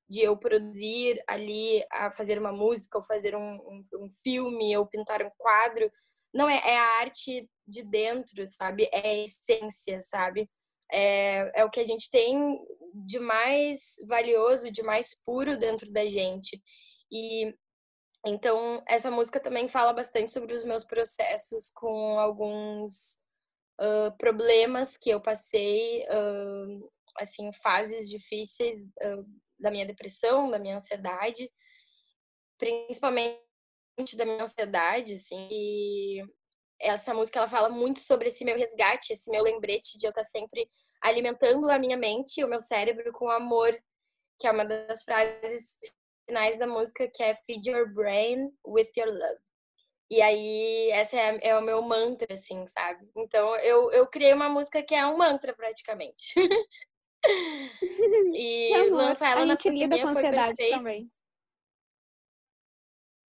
de 0.09 0.21
eu 0.21 0.37
produzir 0.37 1.21
ali, 1.27 1.83
a 1.91 2.11
fazer 2.11 2.39
uma 2.39 2.51
música, 2.51 2.97
ou 2.97 3.03
fazer 3.03 3.35
um, 3.35 3.55
um, 3.55 3.85
um 3.95 4.09
filme, 4.23 4.77
ou 4.77 4.87
pintar 4.87 5.21
um 5.21 5.31
quadro. 5.37 5.91
Não, 6.33 6.49
é, 6.49 6.57
é, 6.57 6.77
a 6.77 6.99
arte 6.99 7.49
de 7.67 7.83
dentro, 7.83 8.45
sabe? 8.45 8.89
É 8.93 9.09
a 9.09 9.23
essência, 9.23 10.01
sabe? 10.01 10.49
É, 10.91 11.61
é 11.61 11.65
o 11.65 11.69
que 11.69 11.79
a 11.79 11.83
gente 11.83 12.09
tem 12.09 12.59
de 12.93 13.19
mais 13.19 13.95
valioso, 14.07 14.71
de 14.71 14.81
mais 14.81 15.13
puro 15.25 15.57
dentro 15.57 15.91
da 15.91 16.07
gente. 16.07 16.61
E 17.11 17.53
então, 18.25 18.83
essa 18.87 19.09
música 19.11 19.39
também 19.39 19.67
fala 19.67 19.93
bastante 19.93 20.31
sobre 20.31 20.53
os 20.53 20.63
meus 20.63 20.83
processos 20.83 21.69
com 21.69 22.19
alguns 22.19 23.21
uh, 23.79 24.15
problemas 24.17 24.97
que 24.97 25.09
eu 25.09 25.21
passei, 25.21 26.03
uh, 26.03 26.91
assim, 27.17 27.51
fases 27.53 28.09
difíceis 28.09 28.83
uh, 29.03 29.25
da 29.59 29.71
minha 29.71 29.85
depressão, 29.85 30.49
da 30.49 30.59
minha 30.59 30.75
ansiedade, 30.75 31.49
principalmente 32.57 33.39
da 34.15 34.25
minha 34.25 34.43
ansiedade, 34.43 35.13
assim, 35.13 35.47
e 35.49 36.23
essa 36.79 37.13
música 37.13 37.39
ela 37.39 37.47
fala 37.47 37.69
muito 37.69 37.99
sobre 37.99 38.27
esse 38.27 38.45
meu 38.45 38.57
resgate, 38.57 39.13
esse 39.13 39.29
meu 39.29 39.43
lembrete 39.43 39.97
de 39.97 40.05
eu 40.05 40.09
estar 40.09 40.23
sempre 40.23 40.69
alimentando 41.01 41.69
a 41.69 41.79
minha 41.79 41.97
mente 41.97 42.39
e 42.39 42.43
o 42.43 42.47
meu 42.47 42.59
cérebro 42.59 43.11
com 43.13 43.29
amor, 43.29 43.77
que 44.39 44.47
é 44.47 44.51
uma 44.51 44.65
das 44.65 45.03
frases 45.03 45.79
finais 46.27 46.57
da 46.57 46.67
música 46.67 47.09
que 47.13 47.23
é 47.23 47.35
Feed 47.35 47.69
Your 47.69 47.93
Brain 47.93 48.51
with 48.65 48.89
Your 48.97 49.09
Love. 49.09 49.39
E 50.09 50.21
aí, 50.21 50.89
essa 50.91 51.17
é, 51.17 51.49
é 51.49 51.57
o 51.57 51.61
meu 51.61 51.81
mantra, 51.81 52.33
assim, 52.33 52.65
sabe? 52.67 53.09
Então, 53.15 53.55
eu, 53.57 53.91
eu 53.91 54.07
criei 54.07 54.33
uma 54.33 54.47
música 54.47 54.81
que 54.81 54.95
é 54.95 55.05
um 55.05 55.17
mantra, 55.17 55.53
praticamente. 55.53 56.33
e 58.33 58.89
lançar 58.89 59.31
ela 59.31 59.45
na 59.45 59.57
pandemia 59.57 60.07
foi 60.07 60.21
perfeito. 60.21 60.77
Também. 60.77 61.11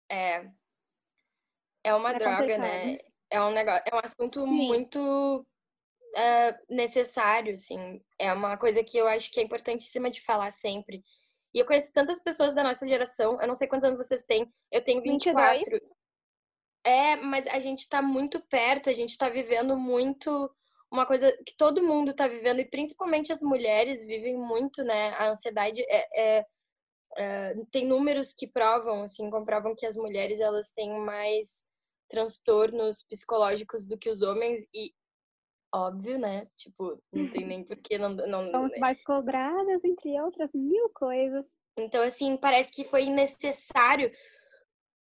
É. 0.10 0.52
É 1.86 1.94
uma 1.94 2.12
é 2.12 2.20
droga, 2.20 2.58
né? 2.58 2.98
É 3.30 3.42
um 3.42 3.52
negócio, 3.52 3.84
é 3.86 3.96
um 3.96 4.00
assunto 4.04 4.42
Sim. 4.42 4.48
muito 4.48 5.46
uh, 6.18 6.74
necessário, 6.74 7.54
assim. 7.54 8.02
É 8.18 8.32
uma 8.34 8.58
coisa 8.58 8.84
que 8.84 8.98
eu 8.98 9.08
acho 9.08 9.32
que 9.32 9.40
é 9.40 9.44
importantíssima 9.44 10.10
de 10.10 10.22
falar 10.22 10.52
sempre. 10.52 11.04
E 11.54 11.60
eu 11.60 11.66
conheço 11.66 11.94
tantas 11.94 12.20
pessoas 12.20 12.54
da 12.54 12.64
nossa 12.64 12.88
geração, 12.88 13.40
eu 13.42 13.48
não 13.48 13.56
sei 13.56 13.68
quantos 13.68 13.86
anos 13.86 13.98
vocês 13.98 14.24
têm, 14.24 14.52
eu 14.72 14.84
tenho 14.84 15.02
24. 15.02 15.58
22. 15.58 15.82
É, 16.84 17.16
mas 17.18 17.48
a 17.48 17.60
gente 17.60 17.90
tá 17.90 18.02
muito 18.02 18.40
perto, 18.48 18.90
a 18.90 18.94
gente 18.94 19.18
tá 19.18 19.28
vivendo 19.28 19.76
muito 19.76 20.50
uma 20.92 21.06
coisa 21.06 21.32
que 21.46 21.56
todo 21.58 21.84
mundo 21.84 22.14
tá 22.14 22.28
vivendo, 22.28 22.60
e 22.60 22.66
principalmente 22.66 23.32
as 23.32 23.42
mulheres 23.42 24.06
vivem 24.06 24.38
muito, 24.38 24.84
né? 24.84 25.10
A 25.16 25.30
ansiedade 25.30 25.82
é, 25.82 26.38
é, 26.38 26.46
é 27.18 27.56
tem 27.72 27.86
números 27.86 28.34
que 28.34 28.48
provam, 28.48 29.04
assim, 29.04 29.30
comprovam 29.30 29.76
que 29.76 29.86
as 29.86 29.98
mulheres 29.98 30.40
elas 30.40 30.72
têm 30.72 30.98
mais 31.00 31.66
transtornos 32.10 33.04
psicológicos 33.04 33.86
do 33.86 33.98
que 33.98 34.10
os 34.10 34.22
homens, 34.22 34.68
e 34.74 34.94
óbvio, 35.74 36.18
né? 36.18 36.48
Tipo, 36.58 37.02
não 37.12 37.30
tem 37.30 37.46
nem 37.46 37.64
porquê 37.64 37.98
não. 37.98 38.10
não 38.10 38.50
Somos 38.52 38.72
né? 38.72 38.78
mais 38.80 39.02
cobradas, 39.04 39.84
entre 39.84 40.20
outras 40.22 40.50
mil 40.54 40.90
coisas. 40.90 41.46
Então, 41.78 42.04
assim, 42.04 42.36
parece 42.38 42.72
que 42.72 42.84
foi 42.84 43.06
necessário 43.06 44.12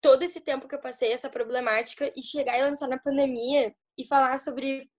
todo 0.01 0.23
esse 0.23 0.39
tempo 0.39 0.67
que 0.67 0.73
eu 0.73 0.81
passei, 0.81 1.11
essa 1.11 1.29
problemática, 1.29 2.11
e 2.15 2.23
chegar 2.23 2.57
e 2.57 2.63
lançar 2.63 2.87
na 2.87 2.97
pandemia 2.97 3.75
e 3.97 4.05
falar 4.05 4.37
sobre 4.39 4.89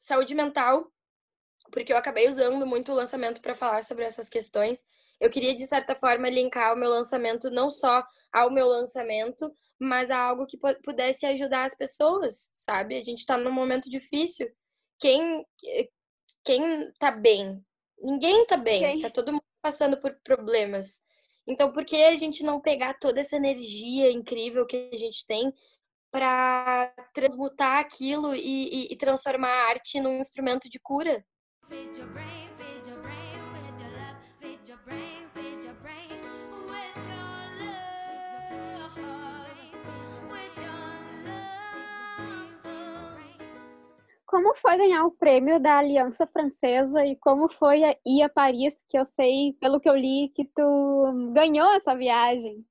saúde 0.00 0.34
mental, 0.34 0.90
porque 1.70 1.92
eu 1.92 1.96
acabei 1.96 2.28
usando 2.28 2.66
muito 2.66 2.90
o 2.90 2.94
lançamento 2.94 3.40
para 3.40 3.54
falar 3.54 3.84
sobre 3.84 4.04
essas 4.04 4.28
questões. 4.28 4.84
Eu 5.22 5.30
queria, 5.30 5.54
de 5.54 5.64
certa 5.68 5.94
forma, 5.94 6.28
linkar 6.28 6.74
o 6.74 6.76
meu 6.76 6.90
lançamento 6.90 7.48
não 7.48 7.70
só 7.70 8.04
ao 8.32 8.50
meu 8.50 8.66
lançamento, 8.66 9.54
mas 9.78 10.10
a 10.10 10.18
algo 10.18 10.46
que 10.46 10.58
pudesse 10.82 11.24
ajudar 11.26 11.64
as 11.64 11.76
pessoas, 11.76 12.52
sabe? 12.56 12.96
A 12.96 13.02
gente 13.02 13.18
está 13.18 13.38
num 13.38 13.52
momento 13.52 13.88
difícil 13.88 14.50
quem 14.98 15.46
quem 16.44 16.90
tá 16.98 17.12
bem? 17.12 17.64
Ninguém 18.02 18.44
tá 18.46 18.56
bem, 18.56 18.80
quem? 18.80 19.00
tá 19.00 19.10
todo 19.10 19.30
mundo 19.30 19.44
passando 19.62 19.96
por 20.00 20.12
problemas. 20.24 21.06
Então, 21.46 21.72
por 21.72 21.84
que 21.84 22.02
a 22.02 22.16
gente 22.16 22.42
não 22.42 22.60
pegar 22.60 22.98
toda 22.98 23.20
essa 23.20 23.36
energia 23.36 24.10
incrível 24.10 24.66
que 24.66 24.90
a 24.92 24.96
gente 24.96 25.24
tem 25.24 25.52
para 26.10 26.92
transmutar 27.14 27.78
aquilo 27.78 28.34
e, 28.34 28.40
e, 28.40 28.92
e, 28.92 28.96
transformar 28.96 29.48
a 29.48 29.68
arte 29.70 30.00
num 30.00 30.18
instrumento 30.18 30.68
de 30.68 30.80
cura? 30.80 31.24
Como 44.32 44.54
foi 44.54 44.78
ganhar 44.78 45.04
o 45.04 45.10
prêmio 45.10 45.60
da 45.60 45.76
Aliança 45.76 46.26
Francesa 46.26 47.04
e 47.04 47.14
como 47.16 47.52
foi 47.52 47.82
ir 48.06 48.22
a 48.22 48.30
Paris, 48.30 48.74
que 48.88 48.98
eu 48.98 49.04
sei, 49.04 49.52
pelo 49.60 49.78
que 49.78 49.86
eu 49.86 49.94
li, 49.94 50.32
que 50.34 50.46
tu 50.46 51.30
ganhou 51.34 51.70
essa 51.74 51.94
viagem. 51.94 52.66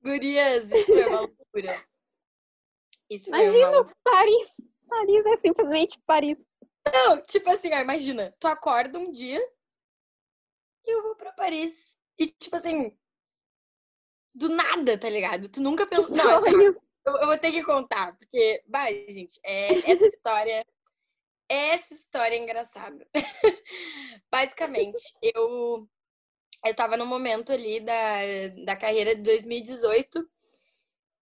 Gurias, 0.00 0.70
isso 0.70 0.86
foi 0.94 1.08
uma 1.08 1.20
loucura. 1.26 1.84
Isso 3.10 3.28
imagina, 3.30 3.80
uma... 3.80 3.92
Paris. 4.04 4.54
Paris 4.88 5.26
é 5.26 5.36
simplesmente 5.38 6.00
Paris. 6.06 6.38
Não, 6.92 7.20
tipo 7.22 7.50
assim, 7.50 7.74
ó, 7.74 7.80
imagina, 7.80 8.32
tu 8.38 8.46
acorda 8.46 9.00
um 9.00 9.10
dia 9.10 9.40
e 10.86 10.94
eu 10.94 11.02
vou 11.02 11.16
pra 11.16 11.32
Paris. 11.32 11.98
E, 12.16 12.26
tipo 12.26 12.54
assim, 12.54 12.96
do 14.32 14.48
nada, 14.48 14.96
tá 14.96 15.10
ligado? 15.10 15.48
Tu 15.48 15.60
nunca 15.60 15.84
pensou. 15.88 16.16
Não, 16.16 16.36
assim, 16.36 16.52
eu, 17.08 17.16
eu, 17.18 17.26
vou 17.26 17.38
ter 17.38 17.50
que 17.52 17.62
contar, 17.62 18.16
porque, 18.16 18.62
vai, 18.68 19.06
gente, 19.08 19.40
é, 19.44 19.68
essa 19.90 20.06
história. 20.06 20.64
Essa 21.50 21.94
história 21.94 22.34
é 22.34 22.38
engraçada. 22.38 23.08
Basicamente, 24.30 25.02
eu 25.22 25.88
eu 26.66 26.74
tava 26.74 26.96
no 26.96 27.06
momento 27.06 27.52
ali 27.52 27.80
da, 27.80 28.18
da 28.64 28.76
carreira 28.76 29.14
de 29.14 29.22
2018 29.22 30.28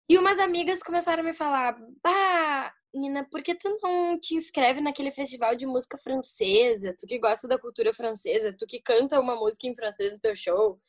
e 0.09 0.17
umas 0.17 0.39
amigas 0.39 0.83
começaram 0.83 1.21
a 1.21 1.25
me 1.25 1.33
falar: 1.33 1.77
Bah, 2.03 2.73
Nina, 2.93 3.27
por 3.29 3.41
que 3.41 3.55
tu 3.55 3.77
não 3.81 4.19
te 4.19 4.35
inscreve 4.35 4.81
naquele 4.81 5.11
festival 5.11 5.55
de 5.55 5.65
música 5.65 5.97
francesa? 5.97 6.95
Tu 6.97 7.07
que 7.07 7.19
gosta 7.19 7.47
da 7.47 7.59
cultura 7.59 7.93
francesa, 7.93 8.55
tu 8.57 8.65
que 8.67 8.81
canta 8.81 9.19
uma 9.19 9.35
música 9.35 9.67
em 9.67 9.75
francês 9.75 10.13
no 10.13 10.19
teu 10.19 10.35
show 10.35 10.79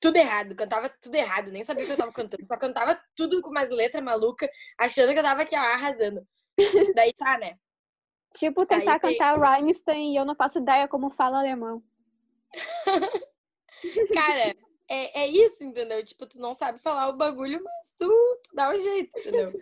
tudo 0.00 0.16
errado, 0.16 0.54
cantava 0.54 0.88
tudo 0.88 1.14
errado, 1.14 1.50
nem 1.50 1.64
sabia 1.64 1.84
o 1.84 1.86
que 1.86 1.92
eu 1.92 1.96
tava 1.96 2.12
cantando, 2.12 2.46
só 2.46 2.56
cantava 2.56 3.00
tudo 3.16 3.40
com 3.42 3.50
umas 3.50 3.70
letras 3.70 4.02
malucas, 4.02 4.48
achando 4.78 5.12
que 5.12 5.18
eu 5.18 5.22
tava 5.22 5.42
aqui 5.42 5.56
ó, 5.56 5.58
arrasando. 5.58 6.26
Daí 6.94 7.12
tá, 7.14 7.38
né? 7.38 7.56
Tipo, 8.34 8.66
tentar 8.66 8.94
Aí, 8.94 9.00
cantar 9.00 9.34
tem... 9.34 9.42
Rammstein 9.42 10.12
e 10.12 10.16
eu 10.16 10.24
não 10.24 10.34
faço 10.34 10.58
ideia 10.58 10.86
como 10.86 11.10
fala 11.10 11.38
alemão. 11.38 11.82
Cara, 14.14 14.54
é, 14.88 15.22
é 15.22 15.26
isso, 15.26 15.64
entendeu? 15.64 16.04
Tipo, 16.04 16.26
tu 16.26 16.38
não 16.40 16.52
sabe 16.52 16.78
falar 16.78 17.08
o 17.08 17.16
bagulho, 17.16 17.62
mas 17.62 17.94
tu, 17.96 18.08
tu 18.44 18.54
dá 18.54 18.68
o 18.68 18.72
um 18.72 18.80
jeito, 18.80 19.18
entendeu? 19.18 19.52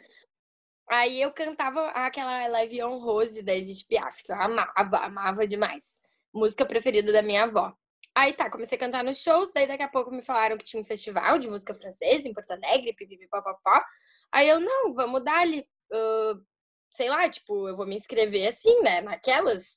Aí 0.89 1.21
eu 1.21 1.33
cantava 1.33 1.89
aquela 1.89 2.47
Live 2.47 2.83
on 2.83 2.99
Rose 2.99 3.43
da 3.43 3.55
Edith 3.55 3.87
Piaf, 3.89 4.23
que 4.23 4.31
eu 4.31 4.37
amava, 4.37 4.99
amava 4.99 5.47
demais. 5.47 6.01
Música 6.33 6.65
preferida 6.65 7.13
da 7.13 7.23
minha 7.23 7.45
avó. 7.45 7.77
Aí 8.17 8.33
tá, 8.33 8.51
comecei 8.51 8.77
a 8.77 8.79
cantar 8.79 9.05
nos 9.05 9.19
shows, 9.19 9.53
daí 9.53 9.67
daqui 9.67 9.83
a 9.83 9.89
pouco 9.89 10.11
me 10.11 10.23
falaram 10.23 10.57
que 10.57 10.65
tinha 10.65 10.81
um 10.81 10.85
festival 10.85 11.39
de 11.39 11.51
música 11.51 11.75
francesa 11.75 12.27
em 12.27 12.33
Porto 12.33 12.53
Alegre, 12.53 12.95
pipipipopopó. 12.95 13.85
Aí 14.33 14.49
eu, 14.49 14.59
não, 14.59 14.95
vamos 14.95 15.23
dar 15.23 15.41
ali, 15.41 15.61
uh, 15.93 16.43
sei 16.91 17.11
lá, 17.11 17.29
tipo, 17.29 17.69
eu 17.69 17.77
vou 17.77 17.87
me 17.87 17.95
inscrever 17.95 18.49
assim, 18.49 18.81
né, 18.81 19.03
naquelas. 19.03 19.77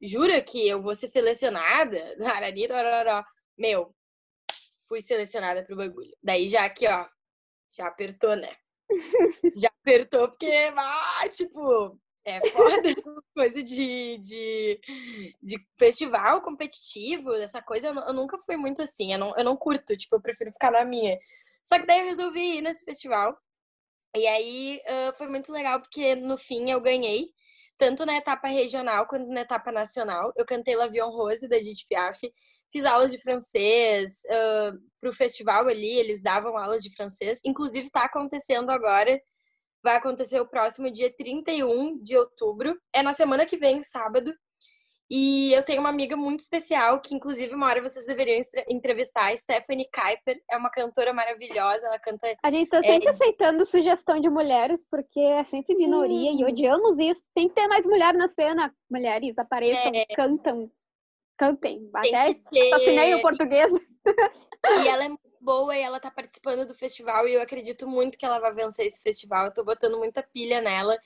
Jura 0.00 0.40
que 0.40 0.68
eu 0.68 0.80
vou 0.80 0.94
ser 0.94 1.08
selecionada? 1.08 2.16
Meu, 3.58 3.92
fui 4.86 5.02
selecionada 5.02 5.64
pro 5.64 5.74
bagulho. 5.74 6.16
Daí 6.22 6.46
já 6.46 6.64
aqui, 6.64 6.86
ó, 6.86 7.06
já 7.72 7.88
apertou, 7.88 8.36
né? 8.36 8.54
já 9.56 9.68
apertou 9.80 10.28
porque, 10.28 10.72
ah, 10.76 11.28
tipo, 11.28 11.98
É 12.24 12.40
foda 12.50 12.82
essa 12.90 13.22
coisa 13.34 13.62
de, 13.62 14.18
de, 14.18 14.80
de 15.42 15.58
festival 15.78 16.42
competitivo, 16.42 17.32
essa 17.34 17.62
coisa, 17.62 17.88
eu, 17.88 17.94
eu, 17.94 18.12
nunca 18.12 18.38
fui 18.38 18.56
muito 18.56 18.82
assim, 18.82 19.12
eu 19.12 19.18
não, 19.18 19.34
eu 19.36 19.44
não 19.44 19.56
curto, 19.56 19.96
tipo, 19.96 20.16
eu 20.16 20.20
prefiro 20.20 20.52
ficar 20.52 20.70
na 20.70 20.84
minha. 20.84 21.18
Só 21.64 21.78
que 21.78 21.86
daí 21.86 22.00
eu 22.00 22.06
resolvi 22.06 22.58
ir 22.58 22.62
nesse 22.62 22.84
festival. 22.84 23.36
E 24.16 24.26
aí 24.26 24.80
uh, 24.86 25.16
foi 25.16 25.28
muito 25.28 25.52
legal, 25.52 25.80
porque 25.80 26.14
no 26.16 26.36
fim 26.36 26.70
eu 26.70 26.80
ganhei, 26.80 27.28
tanto 27.78 28.04
na 28.04 28.16
etapa 28.16 28.48
regional 28.48 29.06
quanto 29.06 29.28
na 29.28 29.42
etapa 29.42 29.72
nacional. 29.72 30.32
Eu 30.36 30.44
cantei 30.44 30.74
L'Avion 30.76 31.10
Rose, 31.10 31.48
da 31.48 31.56
Edith 31.56 31.86
Piaf, 31.88 32.18
fiz 32.72 32.84
aulas 32.84 33.10
de 33.10 33.18
francês 33.18 34.22
uh, 34.26 34.78
pro 35.00 35.12
festival 35.12 35.68
ali, 35.68 35.98
eles 35.98 36.22
davam 36.22 36.56
aulas 36.56 36.82
de 36.82 36.94
francês. 36.94 37.40
Inclusive, 37.44 37.86
está 37.86 38.04
acontecendo 38.04 38.70
agora 38.70 39.20
vai 39.82 39.96
acontecer 39.96 40.40
o 40.40 40.48
próximo 40.48 40.90
dia 40.90 41.12
31 41.16 42.00
de 42.00 42.16
outubro. 42.16 42.78
É 42.92 43.02
na 43.02 43.12
semana 43.12 43.46
que 43.46 43.56
vem, 43.56 43.82
sábado. 43.82 44.32
E 45.10 45.52
eu 45.52 45.64
tenho 45.64 45.80
uma 45.80 45.88
amiga 45.88 46.16
muito 46.16 46.38
especial, 46.38 47.00
que 47.00 47.12
inclusive 47.12 47.52
uma 47.52 47.66
hora 47.66 47.82
vocês 47.82 48.06
deveriam 48.06 48.40
entrevistar, 48.68 49.36
Stephanie 49.36 49.88
Kuiper. 49.92 50.40
É 50.48 50.56
uma 50.56 50.70
cantora 50.70 51.12
maravilhosa, 51.12 51.88
ela 51.88 51.98
canta... 51.98 52.32
A 52.40 52.50
gente 52.50 52.68
tá 52.68 52.80
sempre 52.80 53.08
é... 53.08 53.10
aceitando 53.10 53.64
sugestão 53.64 54.20
de 54.20 54.30
mulheres, 54.30 54.84
porque 54.88 55.18
é 55.18 55.42
sempre 55.42 55.74
minoria 55.74 56.30
e 56.30 56.44
odiamos 56.44 56.96
isso. 57.00 57.22
Tem 57.34 57.48
que 57.48 57.54
ter 57.56 57.66
mais 57.66 57.84
mulher 57.84 58.14
na 58.14 58.28
cena. 58.28 58.72
Mulheres, 58.88 59.36
apareçam, 59.36 59.90
é... 59.92 60.06
cantam. 60.14 60.70
Cantem. 61.36 61.90
Até 61.92 62.34
ter... 62.48 62.72
assassinei 62.72 63.14
o 63.14 63.20
português. 63.20 63.72
E 63.72 64.88
ela 64.88 65.04
é 65.04 65.08
boa 65.40 65.76
e 65.76 65.80
ela 65.80 65.98
tá 65.98 66.10
participando 66.10 66.66
do 66.66 66.74
festival 66.74 67.26
e 67.26 67.34
eu 67.34 67.42
acredito 67.42 67.88
muito 67.88 68.18
que 68.18 68.24
ela 68.24 68.38
vai 68.38 68.52
vencer 68.52 68.86
esse 68.86 69.02
festival. 69.02 69.46
Eu 69.46 69.54
tô 69.54 69.64
botando 69.64 69.98
muita 69.98 70.22
pilha 70.22 70.60
nela. 70.60 70.98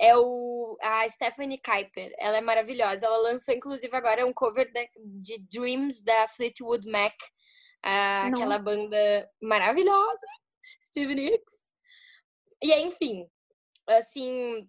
É 0.00 0.16
o, 0.16 0.76
a 0.80 1.08
Stephanie 1.08 1.60
Kuiper. 1.60 2.12
Ela 2.18 2.38
é 2.38 2.40
maravilhosa. 2.40 3.06
Ela 3.06 3.18
lançou, 3.18 3.54
inclusive, 3.54 3.94
agora 3.94 4.26
um 4.26 4.32
cover 4.32 4.70
de, 4.72 4.88
de 5.20 5.38
Dreams 5.50 6.02
da 6.02 6.26
Fleetwood 6.28 6.90
Mac. 6.90 7.14
Aquela 7.82 8.58
banda 8.58 9.30
maravilhosa. 9.40 10.26
Stevie 10.82 11.14
Nicks. 11.14 11.70
E 12.62 12.72
enfim, 12.80 13.28
assim. 13.86 14.68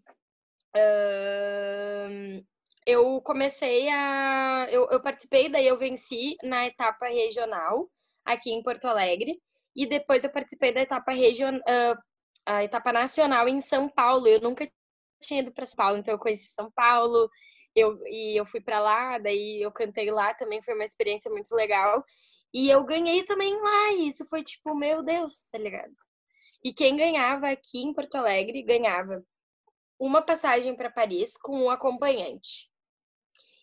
Uh, 0.75 2.43
eu 2.85 3.21
comecei 3.21 3.87
a. 3.89 4.67
Eu, 4.69 4.89
eu 4.89 5.01
participei, 5.01 5.49
daí 5.49 5.67
eu 5.67 5.77
venci 5.77 6.35
na 6.43 6.65
etapa 6.65 7.07
regional 7.07 7.89
aqui 8.25 8.51
em 8.51 8.63
Porto 8.63 8.85
Alegre. 8.85 9.41
E 9.75 9.85
depois 9.85 10.23
eu 10.23 10.31
participei 10.31 10.71
da 10.71 10.81
etapa 10.81 11.11
region, 11.11 11.57
uh, 11.57 11.97
a 12.45 12.63
etapa 12.63 12.91
nacional 12.91 13.47
em 13.47 13.59
São 13.59 13.89
Paulo. 13.89 14.27
Eu 14.27 14.41
nunca 14.41 14.69
tinha 15.21 15.41
ido 15.41 15.51
para 15.51 15.65
São 15.65 15.77
Paulo, 15.77 15.97
então 15.97 16.13
eu 16.13 16.19
conheci 16.19 16.47
São 16.47 16.71
Paulo. 16.71 17.29
Eu, 17.75 17.99
e 18.05 18.39
eu 18.39 18.45
fui 18.45 18.61
para 18.61 18.79
lá, 18.79 19.17
daí 19.17 19.61
eu 19.61 19.71
cantei 19.71 20.11
lá 20.11 20.33
também, 20.35 20.61
foi 20.61 20.75
uma 20.75 20.83
experiência 20.83 21.31
muito 21.31 21.55
legal. 21.55 22.03
E 22.53 22.69
eu 22.69 22.83
ganhei 22.83 23.23
também 23.23 23.55
lá, 23.59 23.93
e 23.93 24.07
isso 24.07 24.27
foi 24.27 24.43
tipo, 24.43 24.75
meu 24.75 25.01
Deus, 25.01 25.47
tá 25.51 25.57
ligado? 25.57 25.93
E 26.63 26.71
quem 26.71 26.95
ganhava 26.95 27.49
aqui 27.49 27.81
em 27.81 27.93
Porto 27.93 28.15
Alegre 28.15 28.61
ganhava 28.61 29.23
uma 29.99 30.21
passagem 30.21 30.75
para 30.75 30.91
Paris 30.91 31.35
com 31.37 31.63
um 31.63 31.69
acompanhante. 31.69 32.69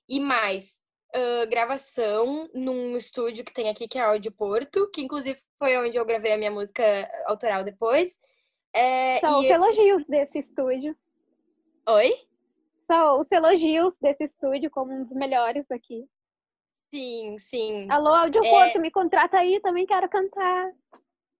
E 0.08 0.18
mais 0.18 0.80
uh, 1.14 1.48
gravação 1.48 2.48
num 2.54 2.96
estúdio 2.96 3.44
que 3.44 3.52
tem 3.52 3.68
aqui, 3.68 3.88
que 3.88 3.98
é 3.98 4.02
Áudio 4.02 4.32
Porto, 4.32 4.90
que 4.90 5.02
inclusive 5.02 5.38
foi 5.58 5.76
onde 5.76 5.96
eu 5.96 6.04
gravei 6.04 6.32
a 6.32 6.38
minha 6.38 6.50
música 6.50 6.82
autoral 7.26 7.64
depois. 7.64 8.20
É, 8.72 9.18
São 9.20 9.40
os 9.40 9.46
eu... 9.46 9.52
elogios 9.52 10.04
desse 10.06 10.38
estúdio. 10.38 10.96
Oi? 11.88 12.14
São 12.86 13.20
os 13.20 13.30
elogios 13.30 13.94
desse 14.00 14.24
estúdio 14.24 14.70
como 14.70 14.92
um 14.92 15.04
dos 15.04 15.12
melhores 15.12 15.66
daqui. 15.66 16.08
Sim, 16.92 17.38
sim. 17.38 17.90
Alô, 17.90 18.08
Áudio 18.08 18.44
é... 18.44 18.50
Porto, 18.50 18.80
me 18.80 18.90
contrata 18.90 19.38
aí, 19.38 19.60
também 19.60 19.86
quero 19.86 20.08
cantar. 20.08 20.72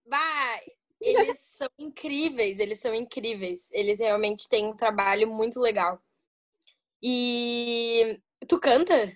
Vai! 0.07 0.61
Eles 1.01 1.41
são 1.41 1.69
incríveis, 1.79 2.61
eles 2.61 2.79
são 2.79 2.95
incríveis. 2.95 3.71
Eles 3.73 4.01
realmente 4.01 4.47
têm 4.47 4.67
um 4.67 4.77
trabalho 4.77 5.27
muito 5.27 5.59
legal. 5.59 5.99
E 7.03 8.21
tu 8.47 8.61
canta? 8.61 9.11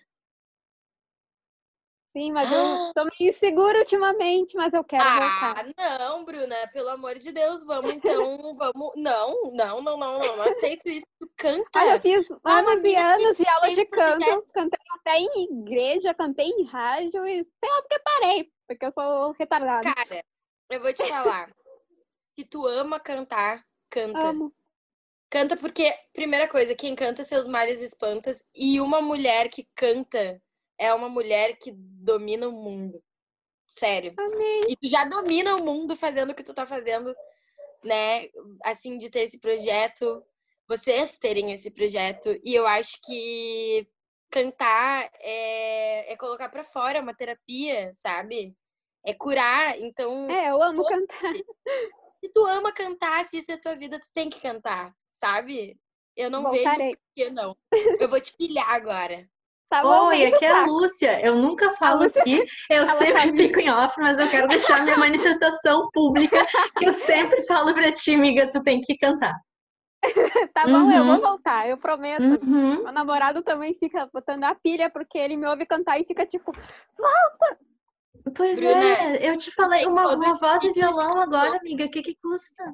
Sim, 2.16 2.31
mas 2.33 2.50
eu 2.50 2.59
tô 2.94 3.05
meio 3.05 3.31
insegura 3.31 3.81
ultimamente, 3.81 4.57
mas 4.57 4.72
eu 4.72 4.85
quero 4.85 5.03
ah, 5.03 5.18
voltar. 5.18 5.66
Ah, 5.77 5.98
não, 5.98 6.24
Bruna, 6.24 6.55
pelo 6.72 6.88
amor 6.90 7.18
de 7.18 7.33
Deus, 7.33 7.64
vamos 7.64 7.92
então, 7.92 8.55
vamos. 8.55 8.92
Não, 8.94 9.53
não, 9.53 9.83
não, 9.83 9.96
não, 9.98 10.18
não, 10.20 10.37
não 10.37 10.42
aceito 10.44 10.88
isso. 10.88 11.07
Canta. 11.37 11.68
Ah, 11.74 11.87
eu 11.88 12.00
fiz 12.00 12.24
anos 12.44 12.85
e 12.85 12.94
anos 12.94 13.37
de 13.37 13.48
aula 13.48 13.74
de 13.74 13.85
canto, 13.87 14.46
cantei 14.53 14.81
até 14.92 15.18
em 15.18 15.61
igreja, 15.61 16.14
cantei 16.14 16.46
em 16.46 16.64
rádio 16.64 17.27
e 17.27 17.42
sei 17.42 17.70
lá 17.70 17.83
porque 17.83 17.98
parei, 17.98 18.53
porque 18.68 18.87
eu 18.87 18.92
sou 18.92 19.33
retardada. 19.33 19.92
Cara, 19.92 20.24
eu 20.70 20.81
vou 20.81 20.92
te 20.92 21.05
falar. 21.07 21.50
Se 22.38 22.44
tu 22.44 22.64
ama 22.64 23.00
cantar, 23.00 23.64
canta. 23.90 24.29
Amo. 24.29 24.55
Canta 25.29 25.57
porque, 25.57 25.92
primeira 26.12 26.46
coisa, 26.46 26.77
quem 26.77 26.94
canta 26.94 27.24
seus 27.24 27.48
males 27.48 27.83
espantas 27.83 28.44
e 28.55 28.81
uma 28.81 29.03
mulher 29.03 29.48
que 29.48 29.68
canta 29.74 30.40
é 30.78 30.92
uma 30.92 31.08
mulher 31.08 31.56
que 31.58 31.72
domina 31.72 32.48
o 32.48 32.52
mundo. 32.52 33.02
Sério. 33.66 34.14
Amém. 34.16 34.62
E 34.68 34.76
tu 34.76 34.88
já 34.88 35.04
domina 35.04 35.56
o 35.56 35.64
mundo 35.64 35.96
fazendo 35.96 36.30
o 36.30 36.34
que 36.34 36.44
tu 36.44 36.54
tá 36.54 36.66
fazendo, 36.66 37.14
né? 37.82 38.28
Assim, 38.62 38.96
de 38.98 39.10
ter 39.10 39.20
esse 39.20 39.40
projeto, 39.40 40.22
vocês 40.68 41.18
terem 41.18 41.52
esse 41.52 41.70
projeto. 41.70 42.38
E 42.44 42.54
eu 42.54 42.66
acho 42.66 43.00
que 43.04 43.88
cantar 44.30 45.10
é, 45.20 46.12
é 46.12 46.16
colocar 46.16 46.48
para 46.48 46.64
fora, 46.64 46.98
é 46.98 47.00
uma 47.00 47.14
terapia, 47.14 47.90
sabe? 47.94 48.54
É 49.04 49.12
curar. 49.12 49.78
Então. 49.80 50.30
É, 50.30 50.50
eu 50.50 50.62
amo 50.62 50.84
cantar. 50.84 51.34
Se 52.20 52.30
tu 52.32 52.44
ama 52.46 52.72
cantar, 52.72 53.24
se 53.24 53.37
isso 53.38 53.52
é 53.52 53.56
tua 53.58 53.74
vida, 53.74 53.98
tu 54.00 54.06
tem 54.14 54.30
que 54.30 54.40
cantar, 54.40 54.94
sabe? 55.10 55.78
Eu 56.16 56.30
não 56.30 56.42
Voltarei. 56.42 56.87
vejo 56.87 56.96
por 56.96 57.14
que 57.14 57.30
não. 57.30 57.56
Eu 58.00 58.08
vou 58.08 58.20
te 58.20 58.34
pilhar 58.37 58.68
agora. 58.70 59.28
Tá 59.68 59.83
bom, 59.83 60.07
Oi, 60.09 60.27
aqui 60.27 60.44
é 60.44 60.50
a 60.50 60.66
Lúcia. 60.66 61.20
Eu 61.20 61.37
nunca 61.37 61.72
falo 61.72 62.05
Lúcia... 62.05 62.20
aqui, 62.20 62.44
eu 62.70 62.87
sempre 62.87 63.31
tá 63.31 63.37
fico 63.37 63.61
em 63.61 63.70
off, 63.70 63.98
mas 64.00 64.18
eu 64.18 64.29
quero 64.29 64.46
deixar 64.48 64.83
minha 64.83 64.96
manifestação 64.96 65.88
pública, 65.92 66.46
que 66.77 66.87
eu 66.87 66.92
sempre 66.92 67.42
falo 67.46 67.74
pra 67.74 67.92
ti, 67.92 68.14
amiga, 68.14 68.48
tu 68.48 68.62
tem 68.62 68.81
que 68.81 68.96
cantar. 68.96 69.35
tá 70.55 70.64
bom, 70.64 70.85
uhum. 70.85 70.92
eu 70.92 71.05
vou 71.07 71.20
voltar, 71.20 71.68
eu 71.68 71.79
prometo. 71.79 72.22
Uhum. 72.22 72.83
Meu 72.83 72.92
namorado 72.92 73.42
também 73.42 73.74
fica 73.74 74.09
botando 74.12 74.44
a 74.44 74.55
pilha, 74.55 74.90
porque 74.90 75.18
ele 75.18 75.37
me 75.37 75.46
ouve 75.46 75.66
cantar 75.66 75.98
e 75.98 76.05
fica 76.05 76.27
tipo, 76.27 76.53
volta! 76.96 77.59
Pois 78.35 78.57
Bruna, 78.57 78.85
é, 78.85 79.29
eu 79.29 79.37
te 79.37 79.50
falei 79.50 79.87
uma, 79.87 80.14
uma 80.14 80.35
voz 80.35 80.62
e 80.62 80.72
violão 80.72 81.18
agora, 81.18 81.59
amiga, 81.59 81.85
o 81.85 81.90
que 81.90 82.03
que 82.03 82.16
custa? 82.22 82.64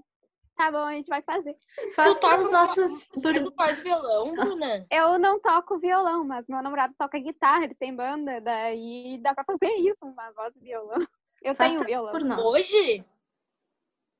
Tá 0.60 0.70
bom, 0.70 0.84
a 0.84 0.92
gente 0.92 1.08
vai 1.08 1.22
fazer. 1.22 1.56
Faz 1.96 2.16
tu 2.16 2.20
toca 2.20 2.42
os 2.42 2.52
nossos. 2.52 3.08
Tu 3.08 3.52
faz 3.56 3.80
violão, 3.80 4.34
Bruna? 4.34 4.86
Eu 4.90 5.18
não 5.18 5.40
toco 5.40 5.78
violão, 5.78 6.22
mas 6.22 6.46
meu 6.46 6.62
namorado 6.62 6.92
toca 6.98 7.18
guitarra, 7.18 7.64
ele 7.64 7.74
tem 7.74 7.96
banda, 7.96 8.42
daí 8.42 9.18
dá 9.22 9.34
pra 9.34 9.42
fazer 9.42 9.72
isso, 9.76 9.96
uma 10.02 10.30
voz 10.32 10.52
de 10.52 10.60
violão. 10.60 10.98
Eu 11.40 11.54
Faça 11.54 11.70
tenho 11.70 11.84
violão. 11.84 12.12
Por 12.12 12.22
nós. 12.22 12.42
Hoje? 12.42 13.02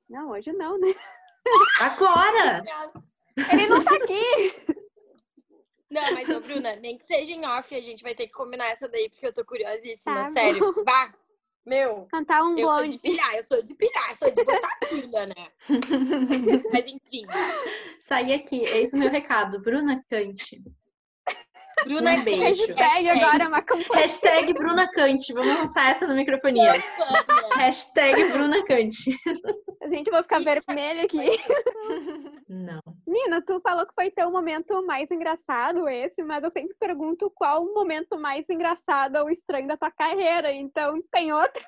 Não, 0.08 0.30
hoje 0.30 0.50
não, 0.54 0.78
né? 0.80 0.94
Agora! 1.78 2.64
ele 3.52 3.66
não 3.68 3.84
tá 3.84 3.94
aqui! 3.96 4.74
Não, 5.90 6.14
mas, 6.14 6.26
ô, 6.30 6.40
Bruna, 6.40 6.74
nem 6.76 6.96
que 6.96 7.04
seja 7.04 7.32
em 7.32 7.44
off, 7.44 7.74
a 7.74 7.82
gente 7.82 8.02
vai 8.02 8.14
ter 8.14 8.28
que 8.28 8.32
combinar 8.32 8.70
essa 8.70 8.88
daí, 8.88 9.10
porque 9.10 9.26
eu 9.26 9.34
tô 9.34 9.44
curiosíssima. 9.44 10.24
Tá 10.24 10.26
Sério. 10.28 10.72
Vá! 10.86 11.12
Meu, 11.64 12.06
cantar 12.06 12.42
um 12.42 12.56
eu 12.58 12.66
bonde. 12.66 12.90
sou 12.90 12.96
de 12.96 12.98
pilhar, 12.98 13.34
eu 13.36 13.42
sou 13.42 13.62
de 13.62 13.74
pilhar, 13.74 14.14
sou 14.14 14.30
de 14.30 14.42
botar 14.44 14.78
pilha, 14.88 15.26
né? 15.26 15.48
Mas 16.72 16.86
enfim. 16.86 17.26
Saí 18.00 18.32
aqui, 18.32 18.60
eis 18.64 18.92
o 18.92 18.96
meu 18.96 19.10
recado. 19.10 19.60
Bruna 19.60 20.02
Cante. 20.08 20.62
Bruna 21.84 22.12
um 22.12 22.24
beijo. 22.24 22.42
Hashtag, 22.42 22.74
Hashtag 22.74 23.08
agora 23.10 23.44
é 23.44 23.48
uma 23.48 23.62
campanha. 23.62 24.02
Hashtag 24.02 24.52
Bruna 24.52 24.90
Cante. 24.90 25.32
Vamos 25.32 25.48
lançar 25.48 25.90
essa 25.90 26.06
no 26.06 26.14
microfonia. 26.14 26.72
Hashtag 27.56 28.32
Bruna 28.32 28.64
Cante. 28.64 29.16
A 29.82 29.88
gente 29.88 30.10
vai 30.10 30.22
ficar 30.22 30.40
vermelha 30.40 31.04
aqui. 31.04 31.38
Não. 32.48 32.80
Nina, 33.06 33.42
tu 33.42 33.60
falou 33.60 33.86
que 33.86 33.94
foi 33.94 34.10
teu 34.10 34.30
momento 34.30 34.84
mais 34.84 35.10
engraçado 35.10 35.88
esse, 35.88 36.22
mas 36.22 36.42
eu 36.42 36.50
sempre 36.50 36.74
pergunto 36.78 37.30
qual 37.34 37.64
o 37.64 37.74
momento 37.74 38.18
mais 38.18 38.48
engraçado 38.48 39.16
ou 39.16 39.30
estranho 39.30 39.68
da 39.68 39.76
tua 39.76 39.90
carreira. 39.90 40.52
Então, 40.52 41.00
tem 41.10 41.32
outro? 41.32 41.64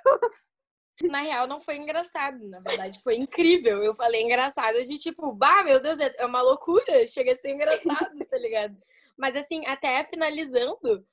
Na 1.02 1.20
real, 1.20 1.46
não 1.46 1.60
foi 1.60 1.76
engraçado. 1.76 2.38
Na 2.48 2.60
verdade, 2.60 3.00
foi 3.02 3.16
incrível. 3.16 3.82
Eu 3.82 3.94
falei 3.94 4.22
engraçado 4.22 4.84
de 4.84 4.98
tipo, 4.98 5.32
bah, 5.32 5.62
meu 5.64 5.80
Deus, 5.80 5.98
é 5.98 6.26
uma 6.26 6.42
loucura. 6.42 7.06
Chega 7.06 7.32
a 7.32 7.36
ser 7.36 7.50
engraçado, 7.50 8.24
tá 8.30 8.38
ligado? 8.38 8.76
Mas 9.16 9.36
assim, 9.36 9.66
até 9.66 10.04
finalizando, 10.04 11.06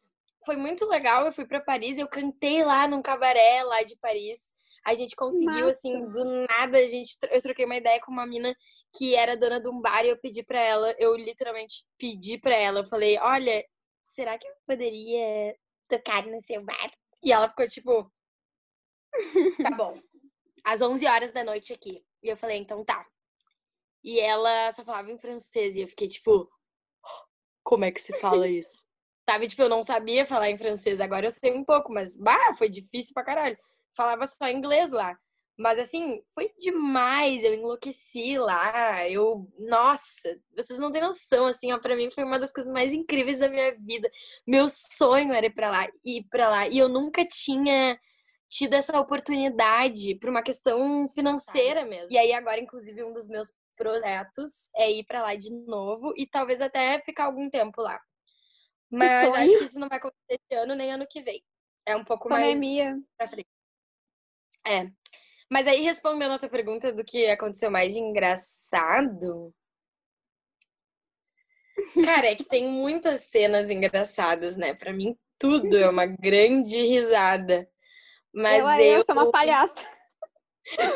foi 0.45 0.55
muito 0.55 0.85
legal. 0.85 1.25
Eu 1.25 1.31
fui 1.31 1.45
para 1.45 1.59
Paris, 1.59 1.97
eu 1.97 2.07
cantei 2.07 2.63
lá 2.63 2.87
num 2.87 3.01
cabaré 3.01 3.63
lá 3.63 3.83
de 3.83 3.97
Paris. 3.97 4.53
A 4.85 4.93
gente 4.93 5.15
conseguiu, 5.15 5.65
Nossa. 5.65 5.71
assim, 5.71 6.09
do 6.09 6.23
nada, 6.47 6.77
a 6.77 6.87
gente, 6.87 7.17
eu 7.29 7.41
troquei 7.41 7.65
uma 7.65 7.77
ideia 7.77 7.99
com 8.01 8.11
uma 8.11 8.25
mina 8.25 8.55
que 8.97 9.13
era 9.13 9.37
dona 9.37 9.59
de 9.61 9.69
um 9.69 9.79
bar 9.79 10.03
e 10.05 10.09
eu 10.09 10.17
pedi 10.17 10.41
pra 10.41 10.59
ela, 10.59 10.95
eu 10.97 11.15
literalmente 11.15 11.85
pedi 11.97 12.39
pra 12.39 12.55
ela, 12.55 12.79
eu 12.79 12.85
falei, 12.85 13.19
olha, 13.19 13.63
será 14.03 14.37
que 14.37 14.47
eu 14.47 14.53
poderia 14.65 15.55
tocar 15.87 16.25
no 16.25 16.41
seu 16.41 16.63
bar? 16.63 16.91
E 17.21 17.31
ela 17.31 17.49
ficou 17.49 17.67
tipo, 17.67 18.11
tá 19.63 19.75
bom, 19.75 19.99
às 20.63 20.81
11 20.81 21.05
horas 21.05 21.31
da 21.31 21.43
noite 21.43 21.73
aqui. 21.73 22.03
E 22.23 22.29
eu 22.29 22.37
falei, 22.37 22.57
então 22.57 22.83
tá. 22.83 23.05
E 24.03 24.19
ela 24.19 24.71
só 24.71 24.83
falava 24.83 25.11
em 25.11 25.17
francês 25.17 25.75
e 25.75 25.81
eu 25.81 25.87
fiquei 25.87 26.07
tipo, 26.07 26.49
como 27.69 27.85
é 27.85 27.91
que 27.91 28.01
se 28.01 28.19
fala 28.19 28.47
isso? 28.47 28.81
Sabe, 29.29 29.47
tipo, 29.47 29.61
eu 29.61 29.69
não 29.69 29.83
sabia 29.83 30.25
falar 30.25 30.49
em 30.49 30.57
francês, 30.57 30.99
agora 30.99 31.27
eu 31.27 31.31
sei 31.31 31.53
um 31.53 31.63
pouco, 31.63 31.93
mas, 31.93 32.17
bah, 32.17 32.55
foi 32.57 32.67
difícil 32.67 33.13
pra 33.13 33.23
caralho. 33.23 33.55
Falava 33.95 34.25
só 34.25 34.49
inglês 34.49 34.91
lá. 34.91 35.15
Mas, 35.55 35.77
assim, 35.77 36.19
foi 36.33 36.51
demais, 36.57 37.43
eu 37.43 37.53
enlouqueci 37.53 38.39
lá, 38.39 39.07
eu, 39.07 39.47
nossa, 39.59 40.35
vocês 40.55 40.79
não 40.79 40.91
têm 40.91 41.01
noção, 41.01 41.45
assim, 41.45 41.71
ó, 41.71 41.77
pra 41.77 41.95
mim 41.95 42.09
foi 42.09 42.23
uma 42.23 42.39
das 42.39 42.51
coisas 42.51 42.73
mais 42.73 42.91
incríveis 42.91 43.37
da 43.37 43.47
minha 43.47 43.75
vida. 43.75 44.09
Meu 44.47 44.67
sonho 44.67 45.31
era 45.31 45.45
ir 45.45 45.53
pra 45.53 45.69
lá, 45.69 45.87
ir 46.03 46.23
pra 46.31 46.49
lá, 46.49 46.67
e 46.67 46.79
eu 46.79 46.89
nunca 46.89 47.23
tinha 47.23 47.99
tido 48.49 48.73
essa 48.73 48.99
oportunidade 48.99 50.15
por 50.15 50.31
uma 50.31 50.41
questão 50.41 51.07
financeira 51.07 51.85
mesmo. 51.85 52.11
E 52.11 52.17
aí, 52.17 52.33
agora, 52.33 52.59
inclusive, 52.59 53.03
um 53.03 53.13
dos 53.13 53.29
meus 53.29 53.53
projetos 53.79 54.69
é 54.75 54.91
ir 54.91 55.05
para 55.05 55.21
lá 55.21 55.35
de 55.35 55.49
novo 55.65 56.13
e 56.17 56.27
talvez 56.27 56.59
até 56.59 57.01
ficar 57.01 57.25
algum 57.25 57.49
tempo 57.49 57.81
lá. 57.81 57.97
Mas 58.91 59.33
acho 59.33 59.57
que 59.57 59.63
isso 59.63 59.79
não 59.79 59.87
vai 59.87 59.97
acontecer 59.97 60.41
esse 60.51 60.59
ano 60.59 60.75
nem 60.75 60.91
ano 60.91 61.07
que 61.09 61.21
vem. 61.21 61.41
É 61.85 61.95
um 61.95 62.03
pouco 62.03 62.27
Pandemia. 62.27 62.91
mais 62.91 63.03
pra 63.17 63.27
frente. 63.29 63.47
É. 64.67 64.91
Mas 65.49 65.65
aí, 65.65 65.81
respondendo 65.81 66.33
a 66.33 66.39
tua 66.39 66.49
pergunta 66.49 66.91
do 66.91 67.03
que 67.03 67.25
aconteceu 67.27 67.71
mais 67.71 67.93
de 67.93 67.99
engraçado. 67.99 69.53
Cara, 72.03 72.27
é 72.27 72.35
que 72.35 72.43
tem 72.43 72.67
muitas 72.67 73.21
cenas 73.21 73.69
engraçadas, 73.69 74.57
né? 74.57 74.73
Pra 74.73 74.91
mim, 74.91 75.17
tudo 75.39 75.77
é 75.77 75.89
uma 75.89 76.05
grande 76.05 76.83
risada. 76.83 77.67
Mas 78.33 78.59
eu, 78.59 78.67
eu... 78.67 78.97
eu 78.97 79.05
sou 79.05 79.15
uma 79.15 79.31
palhaça. 79.31 79.73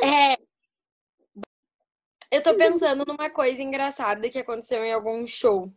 É, 0.04 0.38
eu 2.34 2.42
tô 2.42 2.58
pensando 2.58 3.06
numa 3.06 3.30
coisa 3.30 3.62
engraçada 3.62 4.30
que 4.30 4.40
aconteceu 4.40 4.84
em 4.84 4.92
algum 4.92 5.28
show. 5.28 5.72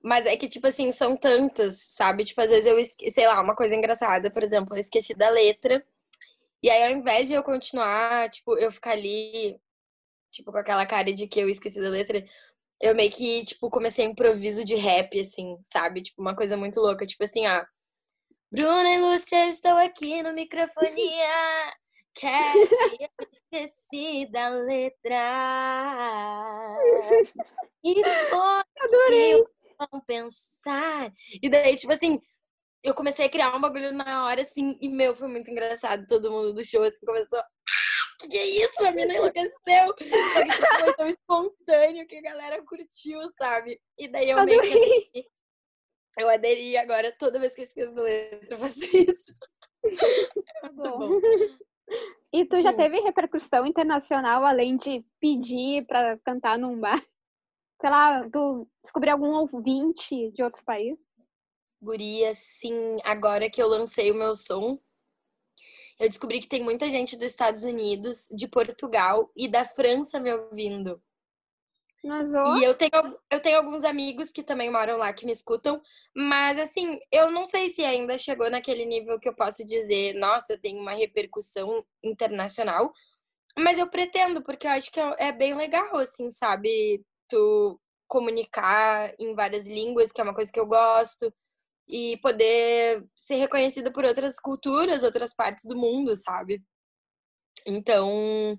Mas 0.00 0.24
é 0.26 0.36
que, 0.36 0.48
tipo 0.48 0.66
assim, 0.68 0.92
são 0.92 1.16
tantas, 1.16 1.76
sabe? 1.90 2.24
Tipo, 2.24 2.40
às 2.42 2.50
vezes 2.50 2.66
eu, 2.66 2.78
esque... 2.78 3.10
sei 3.10 3.26
lá, 3.26 3.40
uma 3.42 3.56
coisa 3.56 3.74
engraçada, 3.74 4.30
por 4.30 4.42
exemplo, 4.42 4.76
eu 4.76 4.80
esqueci 4.80 5.14
da 5.14 5.28
letra. 5.30 5.84
E 6.62 6.70
aí, 6.70 6.84
ao 6.84 6.98
invés 6.98 7.28
de 7.28 7.34
eu 7.34 7.42
continuar, 7.42 8.30
tipo, 8.30 8.56
eu 8.56 8.70
ficar 8.70 8.92
ali, 8.92 9.60
tipo, 10.30 10.52
com 10.52 10.58
aquela 10.58 10.86
cara 10.86 11.12
de 11.12 11.26
que 11.26 11.40
eu 11.40 11.48
esqueci 11.48 11.80
da 11.80 11.88
letra, 11.88 12.24
eu 12.80 12.94
meio 12.94 13.10
que, 13.10 13.44
tipo, 13.44 13.70
comecei 13.70 14.04
improviso 14.04 14.64
de 14.64 14.76
rap, 14.76 15.18
assim, 15.20 15.58
sabe? 15.64 16.02
Tipo, 16.02 16.22
uma 16.22 16.36
coisa 16.36 16.56
muito 16.56 16.80
louca. 16.80 17.04
Tipo 17.06 17.24
assim, 17.24 17.46
ó. 17.46 17.64
Bruna 18.50 18.90
e 18.90 19.00
Lúcia, 19.00 19.48
estou 19.48 19.72
aqui 19.72 20.22
no 20.22 20.32
microfonia. 20.32 21.74
Cat, 22.14 22.70
eu 23.00 23.28
esqueci 23.32 24.30
da 24.30 24.48
letra. 24.48 25.18
E 27.82 27.94
foi 28.30 29.44
não 29.92 30.00
pensar. 30.00 31.12
E 31.42 31.48
daí, 31.48 31.76
tipo 31.76 31.92
assim, 31.92 32.20
eu 32.82 32.94
comecei 32.94 33.26
a 33.26 33.30
criar 33.30 33.56
um 33.56 33.60
bagulho 33.60 33.92
na 33.92 34.26
hora, 34.26 34.42
assim, 34.42 34.78
e 34.80 34.88
meu, 34.88 35.14
foi 35.14 35.28
muito 35.28 35.50
engraçado. 35.50 36.06
Todo 36.06 36.30
mundo 36.30 36.52
do 36.52 36.64
show, 36.64 36.82
assim, 36.82 37.04
começou. 37.04 37.42
Que 38.20 38.28
que 38.28 38.38
é 38.38 38.46
isso? 38.46 38.84
A 38.84 38.92
mina 38.92 39.14
enlouqueceu. 39.14 39.52
Só 40.32 40.44
que 40.44 40.50
tipo, 40.50 40.80
foi 40.80 40.94
tão 40.94 41.08
espontâneo 41.08 42.06
que 42.06 42.16
a 42.16 42.22
galera 42.22 42.62
curtiu, 42.64 43.20
sabe? 43.36 43.80
E 43.98 44.08
daí 44.08 44.30
eu 44.30 44.38
Adorei. 44.38 44.60
meio 44.60 45.10
que. 45.12 45.26
Eu 46.20 46.28
aderi 46.28 46.76
agora, 46.76 47.10
toda 47.18 47.40
vez 47.40 47.54
que 47.54 47.62
eu 47.62 47.64
esqueço 47.64 47.94
da 47.94 48.02
letra, 48.02 48.54
eu 48.54 48.58
faço 48.58 48.84
isso. 48.84 49.34
É 49.82 49.82
muito 50.68 50.74
bom. 50.74 50.98
bom. 50.98 51.20
E 52.32 52.46
tu 52.46 52.62
já 52.62 52.72
teve 52.72 53.00
repercussão 53.00 53.66
internacional 53.66 54.44
além 54.44 54.76
de 54.76 55.04
pedir 55.20 55.84
para 55.86 56.18
cantar 56.24 56.58
num 56.58 56.80
bar? 56.80 56.98
Sei 57.80 57.90
lá, 57.90 58.28
tu 58.30 58.66
descobriu 58.82 59.12
algum 59.12 59.32
ouvinte 59.32 60.30
de 60.30 60.42
outro 60.42 60.64
país? 60.64 60.98
Guria, 61.80 62.32
sim. 62.32 62.98
Agora 63.04 63.50
que 63.50 63.60
eu 63.60 63.66
lancei 63.66 64.10
o 64.10 64.14
meu 64.14 64.34
som, 64.34 64.78
eu 65.98 66.08
descobri 66.08 66.40
que 66.40 66.48
tem 66.48 66.62
muita 66.62 66.88
gente 66.88 67.16
dos 67.16 67.26
Estados 67.26 67.64
Unidos, 67.64 68.28
de 68.32 68.48
Portugal 68.48 69.30
e 69.36 69.46
da 69.48 69.64
França 69.64 70.18
me 70.18 70.32
ouvindo. 70.32 71.02
E 72.58 72.64
eu 72.64 72.74
tenho, 72.74 72.90
eu 73.30 73.40
tenho 73.40 73.58
alguns 73.58 73.84
amigos 73.84 74.30
que 74.30 74.42
também 74.42 74.70
moram 74.70 74.96
lá 74.96 75.12
que 75.12 75.24
me 75.24 75.32
escutam, 75.32 75.80
mas 76.14 76.58
assim, 76.58 76.98
eu 77.12 77.30
não 77.30 77.46
sei 77.46 77.68
se 77.68 77.84
ainda 77.84 78.18
chegou 78.18 78.50
naquele 78.50 78.84
nível 78.84 79.20
que 79.20 79.28
eu 79.28 79.34
posso 79.34 79.64
dizer, 79.64 80.14
nossa, 80.14 80.58
tem 80.58 80.78
uma 80.78 80.94
repercussão 80.94 81.84
internacional, 82.02 82.92
mas 83.56 83.78
eu 83.78 83.88
pretendo, 83.88 84.42
porque 84.42 84.66
eu 84.66 84.72
acho 84.72 84.90
que 84.90 84.98
é, 84.98 85.28
é 85.28 85.32
bem 85.32 85.54
legal, 85.54 85.96
assim, 85.96 86.30
sabe? 86.30 87.04
Tu 87.28 87.80
comunicar 88.08 89.14
em 89.18 89.34
várias 89.34 89.66
línguas, 89.68 90.10
que 90.10 90.20
é 90.20 90.24
uma 90.24 90.34
coisa 90.34 90.52
que 90.52 90.58
eu 90.58 90.66
gosto, 90.66 91.32
e 91.88 92.16
poder 92.18 93.06
ser 93.16 93.36
reconhecida 93.36 93.92
por 93.92 94.04
outras 94.04 94.40
culturas, 94.40 95.04
outras 95.04 95.34
partes 95.34 95.66
do 95.66 95.76
mundo, 95.76 96.16
sabe? 96.16 96.62
Então, 97.66 98.58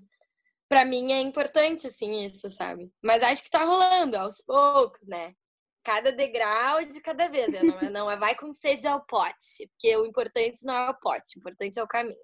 para 0.74 0.84
mim 0.84 1.12
é 1.12 1.20
importante, 1.20 1.86
assim, 1.86 2.24
isso, 2.24 2.50
sabe? 2.50 2.90
Mas 3.00 3.22
acho 3.22 3.44
que 3.44 3.50
tá 3.50 3.62
rolando 3.64 4.16
aos 4.16 4.40
poucos, 4.40 5.06
né? 5.06 5.32
Cada 5.84 6.10
degrau 6.10 6.84
de 6.84 7.00
cada 7.00 7.28
vez. 7.28 7.46
Né? 7.46 7.62
Não, 7.62 7.78
é, 7.78 7.90
não 7.90 8.10
é 8.10 8.16
vai 8.16 8.34
com 8.34 8.52
sede 8.52 8.88
ao 8.88 9.00
pote, 9.06 9.68
porque 9.68 9.96
o 9.96 10.04
importante 10.04 10.66
não 10.66 10.74
é 10.74 10.90
o 10.90 10.98
pote, 10.98 11.36
o 11.36 11.38
importante 11.38 11.78
é 11.78 11.82
o 11.82 11.86
caminho. 11.86 12.18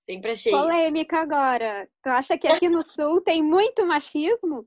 Sempre 0.00 0.30
achei 0.30 0.52
Polêmica 0.52 1.16
isso. 1.16 1.22
agora. 1.22 1.86
Tu 2.02 2.08
acha 2.08 2.38
que 2.38 2.48
aqui 2.48 2.66
no 2.66 2.82
Sul 2.82 3.20
tem 3.20 3.42
muito 3.42 3.84
machismo? 3.84 4.66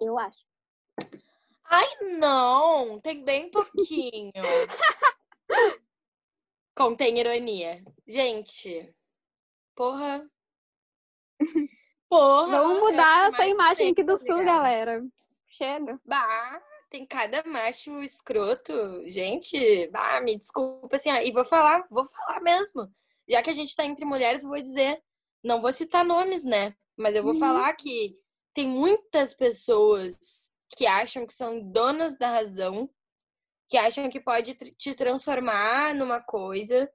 Eu 0.00 0.18
acho. 0.18 0.46
Ai, 1.66 1.88
não! 2.18 2.98
Tem 3.02 3.22
bem 3.22 3.50
pouquinho. 3.50 4.32
Contém 6.74 7.18
ironia. 7.18 7.84
Gente, 8.08 8.94
porra. 9.76 10.26
Porra! 12.08 12.58
Vamos 12.58 12.78
mudar 12.80 13.32
essa 13.32 13.46
imagem 13.46 13.90
aqui 13.90 14.02
do 14.02 14.16
sul, 14.18 14.44
galera. 14.44 15.02
Chega. 15.48 16.00
Bah, 16.04 16.60
tem 16.90 17.06
cada 17.06 17.42
macho 17.44 18.02
escroto. 18.02 18.72
Gente, 19.06 19.88
bah, 19.88 20.20
me 20.20 20.36
desculpa 20.36 20.96
assim, 20.96 21.10
e 21.10 21.32
vou 21.32 21.44
falar, 21.44 21.84
vou 21.90 22.06
falar 22.06 22.40
mesmo. 22.40 22.88
Já 23.28 23.42
que 23.42 23.50
a 23.50 23.54
gente 23.54 23.74
tá 23.74 23.84
entre 23.84 24.04
mulheres, 24.04 24.42
vou 24.42 24.60
dizer, 24.60 25.02
não 25.42 25.60
vou 25.60 25.72
citar 25.72 26.04
nomes, 26.04 26.44
né? 26.44 26.74
Mas 26.96 27.16
eu 27.16 27.22
vou 27.22 27.32
uhum. 27.32 27.40
falar 27.40 27.74
que 27.74 28.16
tem 28.54 28.68
muitas 28.68 29.34
pessoas 29.34 30.52
que 30.76 30.86
acham 30.86 31.26
que 31.26 31.34
são 31.34 31.60
donas 31.60 32.16
da 32.18 32.30
razão, 32.30 32.88
que 33.68 33.76
acham 33.76 34.08
que 34.08 34.20
pode 34.20 34.54
te 34.54 34.94
transformar 34.94 35.94
numa 35.94 36.20
coisa 36.20 36.90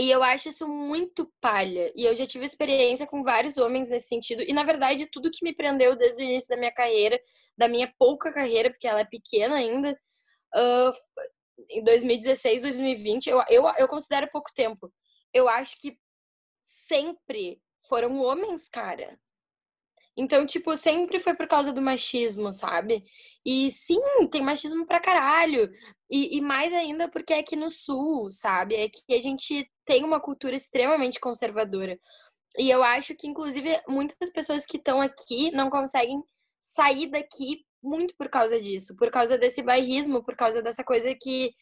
e 0.00 0.10
eu 0.10 0.22
acho 0.22 0.48
isso 0.48 0.66
muito 0.66 1.30
palha. 1.42 1.92
E 1.94 2.06
eu 2.06 2.14
já 2.14 2.26
tive 2.26 2.46
experiência 2.46 3.06
com 3.06 3.22
vários 3.22 3.58
homens 3.58 3.90
nesse 3.90 4.08
sentido. 4.08 4.42
E, 4.42 4.50
na 4.50 4.64
verdade, 4.64 5.04
tudo 5.12 5.30
que 5.30 5.44
me 5.44 5.54
prendeu 5.54 5.94
desde 5.94 6.22
o 6.22 6.24
início 6.24 6.48
da 6.48 6.56
minha 6.56 6.72
carreira, 6.72 7.20
da 7.54 7.68
minha 7.68 7.92
pouca 7.98 8.32
carreira, 8.32 8.70
porque 8.70 8.88
ela 8.88 9.00
é 9.00 9.04
pequena 9.04 9.56
ainda, 9.56 9.92
uh, 10.56 10.92
em 11.68 11.84
2016, 11.84 12.62
2020, 12.62 13.28
eu, 13.28 13.42
eu, 13.50 13.64
eu 13.76 13.86
considero 13.86 14.30
pouco 14.32 14.50
tempo. 14.54 14.90
Eu 15.34 15.46
acho 15.46 15.76
que 15.78 15.98
sempre 16.64 17.60
foram 17.86 18.22
homens, 18.22 18.70
cara. 18.70 19.20
Então, 20.20 20.44
tipo, 20.44 20.76
sempre 20.76 21.18
foi 21.18 21.34
por 21.34 21.48
causa 21.48 21.72
do 21.72 21.80
machismo, 21.80 22.52
sabe? 22.52 23.02
E 23.42 23.72
sim, 23.72 23.98
tem 24.30 24.42
machismo 24.42 24.86
pra 24.86 25.00
caralho. 25.00 25.70
E, 26.10 26.36
e, 26.36 26.42
mais 26.42 26.74
ainda 26.74 27.08
porque 27.08 27.32
é 27.32 27.38
aqui 27.38 27.56
no 27.56 27.70
sul, 27.70 28.30
sabe? 28.30 28.74
É 28.74 28.90
que 28.90 29.14
a 29.14 29.20
gente 29.20 29.66
tem 29.82 30.04
uma 30.04 30.20
cultura 30.20 30.54
extremamente 30.54 31.18
conservadora. 31.18 31.98
E 32.58 32.68
eu 32.68 32.82
acho 32.82 33.14
que, 33.14 33.26
inclusive, 33.26 33.80
muitas 33.88 34.30
pessoas 34.30 34.66
que 34.66 34.76
estão 34.76 35.00
aqui 35.00 35.50
não 35.52 35.70
conseguem 35.70 36.22
sair 36.60 37.06
daqui 37.06 37.64
muito 37.82 38.14
por 38.18 38.28
causa 38.28 38.60
disso, 38.60 38.94
por 38.96 39.10
causa 39.10 39.38
desse 39.38 39.62
bairrismo, 39.62 40.22
por 40.22 40.36
causa 40.36 40.60
dessa 40.60 40.84
coisa 40.84 41.14
que 41.14 41.54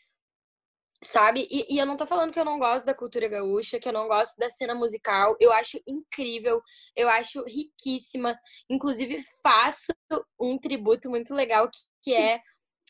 Sabe? 1.02 1.46
E, 1.48 1.74
e, 1.74 1.78
eu 1.78 1.86
não 1.86 1.96
tô 1.96 2.06
falando 2.06 2.32
que 2.32 2.40
eu 2.40 2.44
não 2.44 2.58
gosto 2.58 2.84
da 2.84 2.94
cultura 2.94 3.28
gaúcha, 3.28 3.78
que 3.78 3.88
eu 3.88 3.92
não 3.92 4.08
gosto 4.08 4.36
da 4.36 4.50
cena 4.50 4.74
musical. 4.74 5.36
Eu 5.38 5.52
acho 5.52 5.80
incrível, 5.86 6.60
eu 6.96 7.08
acho 7.08 7.44
riquíssima. 7.44 8.36
Inclusive, 8.68 9.22
faço 9.42 9.92
um 10.40 10.58
tributo 10.58 11.08
muito 11.08 11.34
legal 11.34 11.68
que, 11.70 11.78
que 12.02 12.14
é 12.14 12.40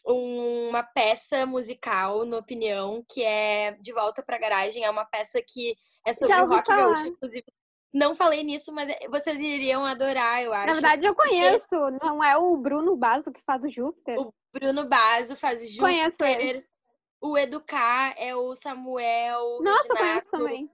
uma 0.06 0.82
peça 0.82 1.44
musical, 1.44 2.24
na 2.24 2.38
opinião, 2.38 3.04
que 3.10 3.22
é 3.22 3.72
De 3.72 3.92
Volta 3.92 4.22
pra 4.22 4.38
Garagem. 4.38 4.84
É 4.84 4.90
uma 4.90 5.04
peça 5.04 5.42
que 5.46 5.74
é 6.06 6.12
sobre 6.14 6.34
o 6.34 6.46
rock 6.46 6.66
falar. 6.66 6.84
gaúcho. 6.84 7.06
Inclusive, 7.08 7.44
não 7.92 8.14
falei 8.14 8.42
nisso, 8.42 8.72
mas 8.72 8.88
vocês 9.10 9.40
iriam 9.40 9.84
adorar, 9.84 10.42
eu 10.42 10.52
acho. 10.52 10.66
Na 10.66 10.72
verdade, 10.72 11.06
eu 11.06 11.14
conheço. 11.14 11.60
Porque... 11.68 12.04
Não 12.04 12.22
é 12.22 12.36
o 12.36 12.56
Bruno 12.56 12.96
Basso 12.96 13.32
que 13.32 13.42
faz 13.44 13.62
o 13.64 13.70
Júpiter? 13.70 14.18
O 14.18 14.32
Bruno 14.52 14.88
Basso 14.88 15.36
faz 15.36 15.60
o 15.62 15.66
Júpiter. 15.66 15.80
Conheço 15.80 16.24
ele. 16.24 16.67
O 17.20 17.36
Educar 17.36 18.14
é 18.16 18.34
o 18.34 18.54
Samuel. 18.54 19.60
Nossa, 19.60 19.92
Reginato. 19.92 20.30
conheço 20.30 20.30
também. 20.30 20.70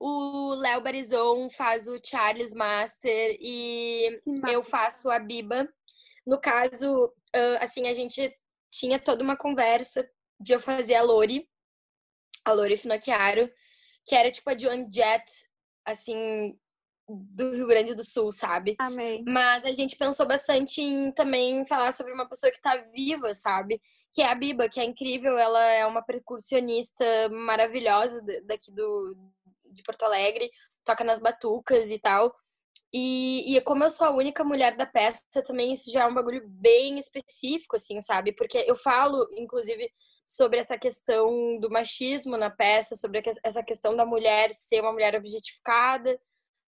O 0.00 0.54
Léo 0.54 0.80
Barizon 0.80 1.50
faz 1.50 1.88
o 1.88 1.98
Charles 2.02 2.52
Master 2.52 3.36
e 3.40 4.20
eu 4.50 4.62
faço 4.62 5.10
a 5.10 5.18
Biba. 5.18 5.68
No 6.26 6.40
caso, 6.40 7.12
assim, 7.60 7.88
a 7.88 7.92
gente 7.92 8.32
tinha 8.70 8.98
toda 8.98 9.24
uma 9.24 9.36
conversa 9.36 10.08
de 10.40 10.52
eu 10.52 10.60
fazer 10.60 10.94
a 10.94 11.02
Lori, 11.02 11.48
a 12.44 12.52
Lori 12.52 12.76
Finocchiaro, 12.76 13.50
que 14.06 14.14
era 14.14 14.30
tipo 14.30 14.48
a 14.48 14.56
Joan 14.56 14.86
Jett, 14.90 15.30
assim, 15.84 16.56
do 17.08 17.54
Rio 17.54 17.66
Grande 17.66 17.94
do 17.94 18.04
Sul, 18.04 18.30
sabe? 18.30 18.76
Amém. 18.78 19.24
Mas 19.26 19.64
a 19.64 19.72
gente 19.72 19.96
pensou 19.96 20.26
bastante 20.26 20.80
em 20.80 21.10
também 21.12 21.66
falar 21.66 21.92
sobre 21.92 22.12
uma 22.12 22.28
pessoa 22.28 22.52
que 22.52 22.60
tá 22.60 22.76
viva, 22.92 23.32
sabe? 23.32 23.80
Que 24.12 24.22
é 24.22 24.30
a 24.30 24.34
Biba, 24.34 24.68
que 24.68 24.78
é 24.80 24.84
incrível, 24.84 25.38
ela 25.38 25.62
é 25.64 25.86
uma 25.86 26.02
percussionista 26.02 27.04
maravilhosa 27.30 28.20
daqui 28.44 28.70
do, 28.72 29.16
de 29.70 29.82
Porto 29.82 30.02
Alegre, 30.02 30.50
toca 30.84 31.04
nas 31.04 31.20
batucas 31.20 31.90
e 31.90 31.98
tal. 31.98 32.34
E, 32.92 33.56
e 33.56 33.60
como 33.62 33.84
eu 33.84 33.90
sou 33.90 34.06
a 34.06 34.10
única 34.10 34.42
mulher 34.42 34.76
da 34.76 34.86
peça, 34.86 35.22
também 35.46 35.72
isso 35.72 35.90
já 35.90 36.04
é 36.04 36.06
um 36.06 36.14
bagulho 36.14 36.42
bem 36.46 36.98
específico, 36.98 37.76
assim, 37.76 38.00
sabe? 38.00 38.32
Porque 38.32 38.64
eu 38.66 38.76
falo, 38.76 39.28
inclusive, 39.36 39.90
sobre 40.26 40.58
essa 40.58 40.78
questão 40.78 41.58
do 41.60 41.70
machismo 41.70 42.36
na 42.36 42.50
peça, 42.50 42.96
sobre 42.96 43.22
essa 43.42 43.62
questão 43.62 43.94
da 43.94 44.06
mulher 44.06 44.52
ser 44.54 44.80
uma 44.80 44.92
mulher 44.92 45.14
objetificada. 45.14 46.18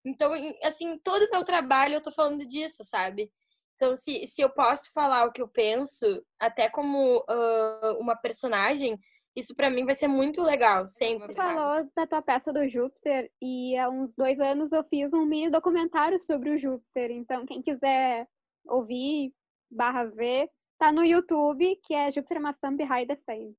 Então, 0.05 0.33
assim, 0.63 0.99
todo 0.99 1.23
o 1.25 1.31
meu 1.31 1.45
trabalho 1.45 1.95
eu 1.95 2.03
tô 2.03 2.11
falando 2.11 2.47
disso, 2.47 2.83
sabe? 2.85 3.31
Então, 3.75 3.97
se, 3.97 4.27
se 4.27 4.43
eu 4.43 4.51
posso 4.51 4.93
falar 4.93 5.25
o 5.25 5.33
que 5.33 5.41
eu 5.41 5.49
penso, 5.49 6.23
até 6.39 6.69
como 6.69 7.19
uh, 7.19 7.99
uma 7.99 8.15
personagem, 8.15 8.99
isso 9.35 9.55
para 9.55 9.71
mim 9.71 9.85
vai 9.85 9.95
ser 9.95 10.09
muito 10.09 10.43
legal, 10.43 10.85
sempre. 10.85 11.35
Você 11.35 11.41
falou 11.41 11.89
da 11.97 12.07
tua 12.07 12.21
peça 12.21 12.53
do 12.53 12.69
Júpiter 12.69 13.31
e 13.41 13.77
há 13.79 13.89
uns 13.89 14.13
dois 14.15 14.39
anos 14.41 14.73
eu 14.73 14.85
fiz 14.85 15.13
um 15.15 15.25
mini 15.25 15.51
documentário 15.51 16.19
sobre 16.19 16.51
o 16.51 16.59
Júpiter. 16.59 17.11
Então, 17.11 17.47
quem 17.47 17.63
quiser 17.63 18.29
ouvir, 18.67 19.33
barra 19.71 20.05
ver, 20.05 20.51
tá 20.79 20.93
no 20.93 21.05
YouTube, 21.05 21.77
que 21.85 21.95
é 21.95 22.11
Júpiter 22.11 22.41
Maçã 22.41 22.75
Behind 22.75 23.07
the 23.07 23.17
Fame. 23.25 23.57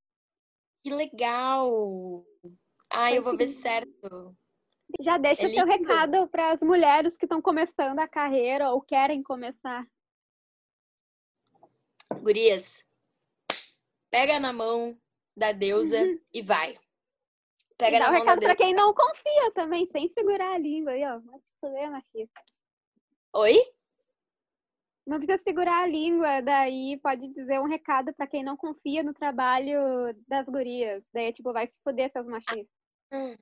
Que 0.84 0.94
legal! 0.94 2.26
Ai, 2.92 3.18
eu 3.18 3.24
vou 3.24 3.38
ver 3.38 3.48
certo. 3.48 4.36
Já 5.00 5.18
deixa 5.18 5.44
é 5.44 5.48
o 5.48 5.54
seu 5.54 5.66
recado 5.66 6.28
para 6.28 6.52
as 6.52 6.62
mulheres 6.62 7.16
que 7.16 7.26
estão 7.26 7.42
começando 7.42 8.00
a 8.00 8.08
carreira 8.08 8.72
ou 8.72 8.82
querem 8.82 9.24
começar. 9.24 9.86
Gurias, 12.22 12.86
pega 14.10 14.40
na 14.40 14.52
mão, 14.52 14.98
da 15.36 15.52
deusa 15.52 16.02
uhum. 16.02 16.20
e 16.34 16.42
vai. 16.42 16.76
Pega 17.78 18.00
Dá 18.00 18.10
um 18.10 18.14
recado 18.14 18.42
pra 18.42 18.56
quem 18.56 18.74
não 18.74 18.94
confia 18.94 19.52
também, 19.54 19.88
sem 19.88 20.08
segurar 20.10 20.54
a 20.54 20.58
língua 20.58 20.92
aí, 20.92 21.04
ó. 21.04 21.20
Vai 21.20 21.40
se 21.40 21.52
fuder, 21.60 21.90
minha 21.90 22.04
filha. 22.12 22.30
Oi? 23.34 23.58
Não 25.08 25.18
precisa 25.18 25.40
segurar 25.40 25.84
a 25.84 25.88
língua, 25.88 26.42
daí 26.42 27.00
pode 27.02 27.28
dizer 27.30 27.60
um 27.60 27.68
recado 27.68 28.14
para 28.14 28.28
quem 28.28 28.44
não 28.44 28.56
confia 28.56 29.02
no 29.02 29.14
trabalho 29.14 29.80
das 30.28 30.46
gurias. 30.46 31.08
Daí, 31.12 31.34
tipo, 31.34 31.52
vai 31.52 31.66
se 31.66 31.80
fuder, 31.84 32.12
seus 32.12 32.28
machistas. 32.28 32.68
Ah, 33.12 33.36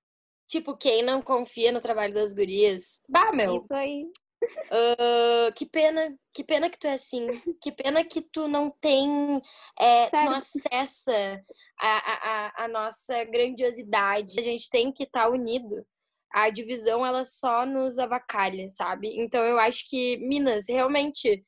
tipo, 0.49 0.75
quem 0.75 1.03
não 1.03 1.21
confia 1.21 1.71
no 1.71 1.79
trabalho 1.79 2.13
das 2.13 2.33
gurias. 2.33 3.01
Bah, 3.07 3.31
meu. 3.31 3.57
Isso 3.57 3.73
aí. 3.73 4.03
Uh, 4.41 5.53
que 5.53 5.65
pena, 5.65 6.17
que 6.33 6.43
pena 6.43 6.69
que 6.69 6.79
tu 6.79 6.87
é 6.87 6.93
assim. 6.93 7.27
Que 7.61 7.71
pena 7.71 8.03
que 8.03 8.21
tu 8.21 8.47
não 8.47 8.71
tem, 8.81 9.41
é, 9.79 10.09
tu 10.09 10.15
não 10.15 10.35
acessa 10.35 11.45
a, 11.79 11.87
a, 11.87 12.65
a 12.65 12.67
nossa 12.67 13.23
grandiosidade. 13.25 14.39
A 14.39 14.43
gente 14.43 14.69
tem 14.69 14.91
que 14.91 15.03
estar 15.03 15.25
tá 15.25 15.29
unido. 15.29 15.85
A 16.31 16.49
divisão, 16.49 17.05
ela 17.05 17.25
só 17.25 17.65
nos 17.65 17.99
avacalha, 17.99 18.67
sabe? 18.69 19.19
Então 19.19 19.43
eu 19.43 19.59
acho 19.59 19.87
que, 19.89 20.17
Minas, 20.17 20.65
realmente, 20.67 21.43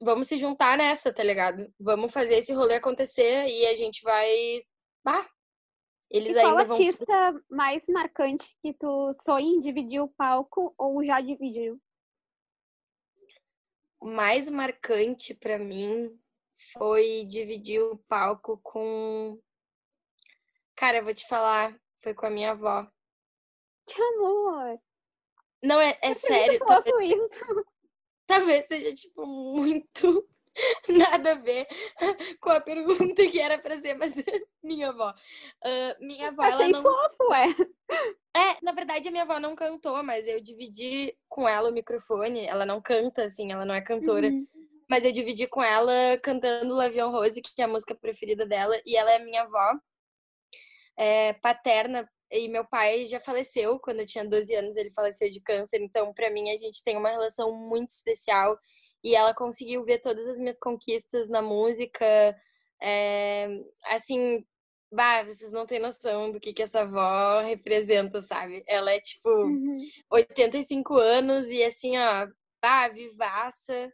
vamos 0.00 0.28
se 0.28 0.38
juntar 0.38 0.78
nessa, 0.78 1.12
tá 1.12 1.22
ligado? 1.22 1.72
Vamos 1.78 2.12
fazer 2.12 2.36
esse 2.36 2.52
rolê 2.52 2.76
acontecer 2.76 3.46
e 3.46 3.66
a 3.66 3.74
gente 3.74 4.02
vai. 4.02 4.58
Bah, 5.04 5.28
eles 6.10 6.34
e 6.34 6.40
qual 6.40 6.58
artista 6.58 7.32
vão... 7.32 7.42
mais 7.50 7.86
marcante 7.86 8.56
que 8.62 8.72
tu 8.72 9.14
sonha 9.24 9.46
em 9.46 9.60
dividir 9.60 10.00
o 10.00 10.08
palco 10.08 10.74
ou 10.78 11.04
já 11.04 11.20
dividiu? 11.20 11.80
O 14.00 14.06
mais 14.06 14.48
marcante 14.48 15.34
para 15.34 15.58
mim 15.58 16.18
foi 16.72 17.24
dividir 17.26 17.82
o 17.82 17.98
palco 18.08 18.58
com. 18.62 19.38
Cara, 20.74 20.98
eu 20.98 21.04
vou 21.04 21.14
te 21.14 21.26
falar, 21.26 21.78
foi 22.02 22.14
com 22.14 22.26
a 22.26 22.30
minha 22.30 22.52
avó. 22.52 22.86
Que 23.86 24.00
amor! 24.00 24.80
Não, 25.62 25.80
é, 25.80 25.98
é, 26.02 26.10
é 26.10 26.14
sério. 26.14 26.58
Talvez, 26.60 27.12
isso. 27.12 27.28
talvez 28.26 28.66
seja, 28.66 28.94
tipo, 28.94 29.26
muito 29.26 30.28
nada 30.88 31.32
a 31.32 31.34
ver 31.34 31.66
com 32.40 32.50
a 32.50 32.60
pergunta 32.60 33.26
que 33.26 33.38
era 33.38 33.58
pra 33.58 33.80
ser, 33.80 33.94
mas 33.94 34.14
minha 34.62 34.90
avó. 34.90 35.14
Uh, 35.64 36.06
minha 36.06 36.28
avó. 36.28 36.42
Achei 36.42 36.68
não... 36.68 36.82
fofo, 36.82 37.34
é. 37.34 37.46
É, 38.36 38.58
na 38.62 38.72
verdade, 38.72 39.08
a 39.08 39.10
minha 39.10 39.24
avó 39.24 39.38
não 39.38 39.54
cantou, 39.54 40.02
mas 40.02 40.26
eu 40.26 40.40
dividi 40.40 41.16
com 41.28 41.48
ela 41.48 41.70
o 41.70 41.72
microfone. 41.72 42.46
Ela 42.46 42.64
não 42.64 42.80
canta, 42.80 43.24
assim, 43.24 43.52
ela 43.52 43.64
não 43.64 43.74
é 43.74 43.80
cantora. 43.80 44.28
Uhum. 44.28 44.46
Mas 44.88 45.04
eu 45.04 45.12
dividi 45.12 45.46
com 45.46 45.62
ela 45.62 46.18
cantando 46.22 46.74
Lavion 46.74 47.10
Rose, 47.10 47.42
que 47.42 47.60
é 47.60 47.64
a 47.64 47.68
música 47.68 47.94
preferida 47.94 48.46
dela, 48.46 48.80
e 48.86 48.96
ela 48.96 49.12
é 49.12 49.18
minha 49.18 49.42
avó 49.42 49.78
é, 50.96 51.32
paterna. 51.34 52.08
E 52.30 52.46
meu 52.48 52.64
pai 52.64 53.06
já 53.06 53.18
faleceu 53.20 53.78
quando 53.80 54.00
eu 54.00 54.06
tinha 54.06 54.24
12 54.24 54.54
anos, 54.54 54.76
ele 54.76 54.92
faleceu 54.92 55.30
de 55.30 55.40
câncer. 55.40 55.80
Então, 55.80 56.12
para 56.12 56.30
mim, 56.30 56.50
a 56.50 56.58
gente 56.58 56.82
tem 56.82 56.96
uma 56.96 57.08
relação 57.08 57.56
muito 57.56 57.88
especial 57.88 58.58
e 59.02 59.14
ela 59.14 59.34
conseguiu 59.34 59.84
ver 59.84 60.00
todas 60.00 60.26
as 60.26 60.38
minhas 60.38 60.58
conquistas 60.58 61.28
na 61.28 61.42
música. 61.42 62.04
É, 62.80 63.48
assim, 63.86 64.44
bah, 64.92 65.24
vocês 65.24 65.52
não 65.52 65.66
têm 65.66 65.78
noção 65.78 66.32
do 66.32 66.40
que, 66.40 66.52
que 66.52 66.62
essa 66.62 66.80
avó 66.80 67.40
representa, 67.42 68.20
sabe? 68.20 68.62
Ela 68.66 68.92
é 68.92 69.00
tipo 69.00 69.28
uhum. 69.28 69.88
85 70.10 70.96
anos 70.96 71.50
e 71.50 71.62
assim, 71.62 71.96
ó, 71.98 72.28
bah, 72.62 72.88
vivaça. 72.88 73.92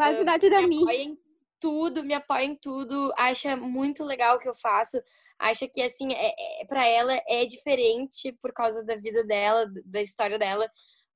Uh, 0.00 0.22
idade 0.22 0.50
da 0.50 0.62
minha. 0.62 0.94
em 0.94 1.18
tudo, 1.60 2.02
me 2.02 2.12
apoia 2.12 2.44
em 2.44 2.56
tudo, 2.56 3.12
acha 3.16 3.56
muito 3.56 4.04
legal 4.04 4.36
o 4.36 4.40
que 4.40 4.48
eu 4.48 4.54
faço, 4.54 5.00
acha 5.38 5.68
que 5.68 5.80
assim, 5.80 6.12
é, 6.12 6.34
é 6.60 6.66
para 6.66 6.84
ela 6.84 7.14
é 7.28 7.46
diferente 7.46 8.32
por 8.40 8.52
causa 8.52 8.82
da 8.82 8.96
vida 8.96 9.24
dela, 9.24 9.70
da 9.84 10.02
história 10.02 10.36
dela, 10.40 10.68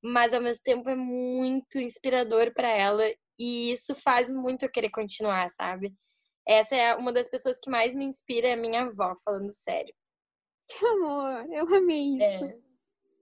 mas 0.07 0.33
ao 0.33 0.41
mesmo 0.41 0.63
tempo 0.63 0.89
é 0.89 0.95
muito 0.95 1.79
inspirador 1.79 2.53
para 2.55 2.69
ela 2.69 3.05
e 3.39 3.73
isso 3.73 3.95
faz 3.95 4.29
muito 4.29 4.63
eu 4.65 4.71
querer 4.71 4.91
continuar, 4.91 5.49
sabe? 5.51 5.95
Essa 6.47 6.77
é 6.77 6.95
uma 6.95 7.13
das 7.13 7.29
pessoas 7.29 7.59
que 7.59 7.69
mais 7.69 7.95
me 7.95 8.05
inspira, 8.05 8.49
é 8.49 8.53
a 8.53 8.57
minha 8.57 8.83
avó, 8.83 9.15
falando 9.25 9.51
sério. 9.51 9.93
Que 10.69 10.87
amor, 10.87 11.47
eu 11.53 11.75
amei 11.75 12.17
isso. 12.17 12.45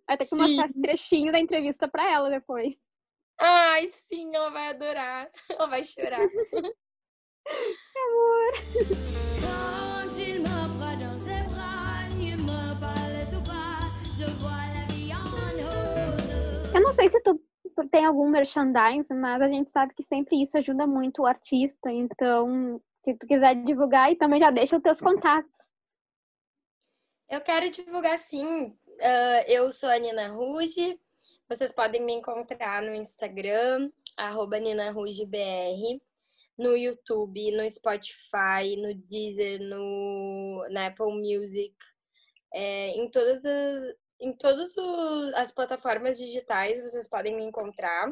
É. 0.08 0.16
Ter 0.16 0.26
que 0.26 0.34
mostrar 0.34 0.66
esse 0.66 0.80
trechinho 0.80 1.32
da 1.32 1.38
entrevista 1.38 1.88
para 1.88 2.10
ela 2.10 2.28
depois. 2.28 2.76
Ai, 3.40 3.88
sim, 4.06 4.34
ela 4.34 4.50
vai 4.50 4.68
adorar. 4.68 5.30
Ela 5.50 5.66
vai 5.66 5.82
chorar. 5.82 6.20
que 6.28 7.98
amor. 7.98 8.52
Eu 16.74 16.80
não 16.80 16.92
sei 16.92 17.08
se 17.08 17.20
tu 17.20 17.40
tem 17.90 18.04
algum 18.04 18.28
merchandising, 18.28 19.14
mas 19.14 19.40
a 19.40 19.48
gente 19.48 19.70
sabe 19.70 19.94
que 19.94 20.02
sempre 20.02 20.42
isso 20.42 20.58
ajuda 20.58 20.86
muito 20.86 21.22
o 21.22 21.26
artista. 21.26 21.90
Então, 21.90 22.80
se 23.04 23.14
tu 23.14 23.26
quiser 23.26 23.54
divulgar, 23.62 24.10
e 24.10 24.16
também 24.16 24.40
já 24.40 24.50
deixa 24.50 24.76
os 24.76 24.82
teus 24.82 25.00
contatos. 25.00 25.56
Eu 27.30 27.40
quero 27.40 27.70
divulgar 27.70 28.18
sim. 28.18 28.66
Uh, 28.66 29.44
eu 29.46 29.70
sou 29.70 29.88
a 29.88 29.98
Nina 29.98 30.28
Ruge. 30.28 30.98
Vocês 31.48 31.72
podem 31.72 32.02
me 32.02 32.14
encontrar 32.14 32.82
no 32.82 32.94
Instagram, 32.94 33.90
arroba 34.16 34.58
NinaRugeBR, 34.58 36.00
no 36.58 36.76
YouTube, 36.76 37.52
no 37.52 37.70
Spotify, 37.70 38.76
no 38.78 38.94
Deezer, 38.94 39.60
no, 39.60 40.66
na 40.70 40.86
Apple 40.86 41.12
Music, 41.12 41.74
é, 42.52 42.90
em 42.90 43.10
todas 43.10 43.44
as, 43.44 43.82
em 44.24 44.32
todas 44.32 44.74
as 45.34 45.52
plataformas 45.52 46.16
digitais 46.18 46.82
vocês 46.82 47.08
podem 47.08 47.36
me 47.36 47.44
encontrar. 47.44 48.10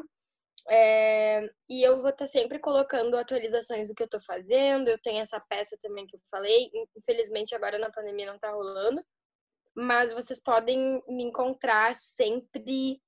É, 0.69 1.49
e 1.67 1.83
eu 1.85 1.97
vou 1.97 2.09
estar 2.09 2.25
tá 2.25 2.25
sempre 2.25 2.59
colocando 2.59 3.17
atualizações 3.17 3.87
do 3.87 3.95
que 3.95 4.03
eu 4.03 4.07
tô 4.07 4.21
fazendo. 4.21 4.87
Eu 4.87 5.01
tenho 5.01 5.19
essa 5.19 5.39
peça 5.39 5.75
também 5.81 6.05
que 6.05 6.15
eu 6.15 6.21
falei. 6.29 6.69
Infelizmente, 6.95 7.55
agora 7.55 7.77
na 7.79 7.91
pandemia 7.91 8.31
não 8.31 8.39
tá 8.39 8.51
rolando. 8.51 9.03
Mas 9.75 10.13
vocês 10.13 10.41
podem 10.41 11.03
me 11.07 11.23
encontrar 11.23 11.93
sempre 11.95 13.01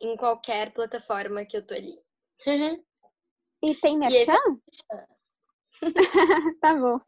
em 0.00 0.16
qualquer 0.16 0.72
plataforma 0.72 1.44
que 1.44 1.56
eu 1.56 1.66
tô 1.66 1.74
ali. 1.74 1.96
e 3.62 3.74
tem 3.76 3.96
merchan? 3.96 4.12
E 4.12 4.26
é 4.92 5.18
tá 6.60 6.74
bom. 6.74 7.00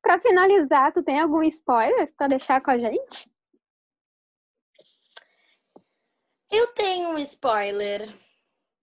Pra 0.00 0.18
finalizar, 0.18 0.92
tu 0.92 1.02
tem 1.02 1.20
algum 1.20 1.42
spoiler 1.42 2.12
pra 2.16 2.26
deixar 2.26 2.62
com 2.62 2.70
a 2.70 2.78
gente? 2.78 3.31
Eu 6.52 6.66
tenho 6.74 7.08
um 7.08 7.18
spoiler. 7.18 8.08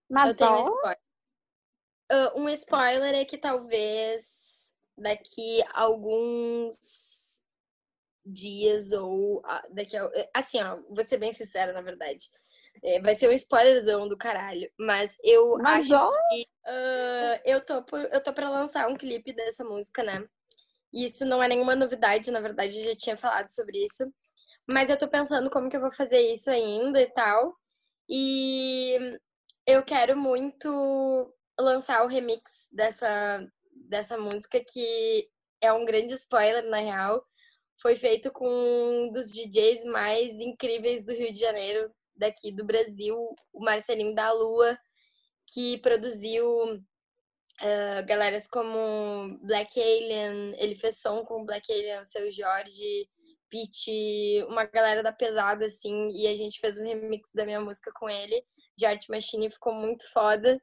Mas 0.10 0.30
eu 0.30 0.36
tenho 0.36 0.56
um 0.56 0.62
spoiler. 0.62 0.98
Uh, 2.12 2.42
um 2.42 2.50
spoiler 2.50 3.14
é 3.14 3.24
que 3.24 3.38
talvez 3.38 4.74
daqui 4.98 5.62
a 5.72 5.82
alguns 5.82 7.44
dias 8.26 8.92
ou 8.92 9.44
daqui 9.70 9.96
a, 9.96 10.10
assim, 10.34 10.60
ó, 10.62 10.80
vou 10.90 11.04
ser 11.04 11.18
bem 11.18 11.32
sincera, 11.34 11.72
na 11.72 11.82
verdade. 11.82 12.30
É, 12.84 13.00
vai 13.00 13.14
ser 13.14 13.30
um 13.30 13.34
spoilerzão 13.34 14.08
do 14.08 14.18
caralho, 14.18 14.72
mas 14.80 15.18
eu 15.24 15.58
mas 15.58 15.92
acho 15.92 15.96
ó... 15.96 16.10
que 16.30 16.42
uh, 16.66 17.42
eu 17.44 17.66
tô 17.66 17.84
por, 17.84 18.00
eu 18.00 18.24
tô 18.24 18.34
para 18.34 18.50
lançar 18.50 18.88
um 18.88 18.96
clipe 18.96 19.34
dessa 19.34 19.64
música, 19.64 20.02
né? 20.02 20.26
E 20.94 21.06
isso 21.06 21.26
não 21.26 21.44
é 21.44 21.48
nenhuma 21.48 21.76
novidade, 21.76 22.32
na 22.32 22.40
verdade, 22.40 22.80
eu 22.80 22.86
já 22.86 22.96
tinha 22.96 23.18
falado 23.18 23.50
sobre 23.50 23.84
isso. 23.84 24.12
Mas 24.72 24.90
eu 24.90 24.98
tô 24.98 25.08
pensando 25.08 25.50
como 25.50 25.70
que 25.70 25.76
eu 25.76 25.82
vou 25.82 25.92
fazer 25.92 26.22
isso 26.32 26.50
ainda 26.52 27.02
e 27.02 27.08
tal. 27.08 27.58
E 28.08 28.98
eu 29.66 29.84
quero 29.84 30.16
muito 30.16 31.34
lançar 31.60 32.04
o 32.04 32.08
remix 32.08 32.68
dessa, 32.72 33.44
dessa 33.88 34.18
música, 34.18 34.64
que 34.64 35.28
é 35.60 35.74
um 35.74 35.86
grande 35.86 36.14
spoiler, 36.14 36.64
na 36.70 36.80
real. 36.80 37.26
Foi 37.82 37.96
feito 37.96 38.32
com 38.32 38.48
um 38.48 39.12
dos 39.12 39.32
DJs 39.32 39.86
mais 39.86 40.32
incríveis 40.40 41.04
do 41.04 41.14
Rio 41.14 41.34
de 41.34 41.40
Janeiro, 41.40 41.92
daqui 42.16 42.52
do 42.52 42.64
Brasil, 42.64 43.18
o 43.52 43.64
Marcelinho 43.64 44.14
da 44.14 44.32
Lua, 44.32 44.78
que 45.52 45.80
produziu 45.80 46.46
uh, 46.76 48.06
galeras 48.06 48.48
como 48.48 49.40
Black 49.42 49.80
Alien, 49.80 50.54
ele 50.58 50.76
fez 50.76 51.02
som 51.02 51.24
com 51.26 51.46
Black 51.46 51.72
Alien, 51.72 52.04
seu 52.06 52.30
Jorge, 52.30 53.10
Pete, 53.50 54.46
uma 54.48 54.66
galera 54.66 55.02
da 55.02 55.12
pesada, 55.12 55.66
assim, 55.66 56.10
e 56.10 56.28
a 56.28 56.36
gente 56.36 56.60
fez 56.60 56.78
um 56.78 56.84
remix 56.84 57.30
da 57.34 57.46
minha 57.46 57.60
música 57.60 57.92
com 57.94 58.10
ele, 58.10 58.44
de 58.78 58.86
Art 58.86 59.08
Machine, 59.10 59.52
ficou 59.52 59.74
muito 59.74 60.10
foda. 60.12 60.62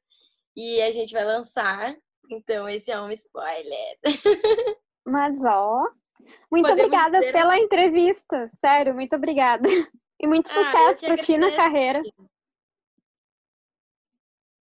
E 0.56 0.80
a 0.80 0.90
gente 0.90 1.12
vai 1.12 1.24
lançar. 1.24 1.94
Então, 2.30 2.68
esse 2.68 2.90
é 2.90 3.00
um 3.00 3.10
spoiler. 3.10 3.98
Mas, 5.06 5.44
ó, 5.44 5.86
muito 6.50 6.68
Podemos 6.68 6.84
obrigada 6.84 7.20
dizer... 7.20 7.32
pela 7.32 7.58
entrevista. 7.58 8.46
Sério, 8.60 8.94
muito 8.94 9.14
obrigada. 9.14 9.68
E 10.18 10.26
muito 10.26 10.50
ah, 10.50 10.54
sucesso 10.54 11.04
ah, 11.04 11.08
pra 11.08 11.16
ti 11.18 11.36
na 11.36 11.54
carreira. 11.54 12.02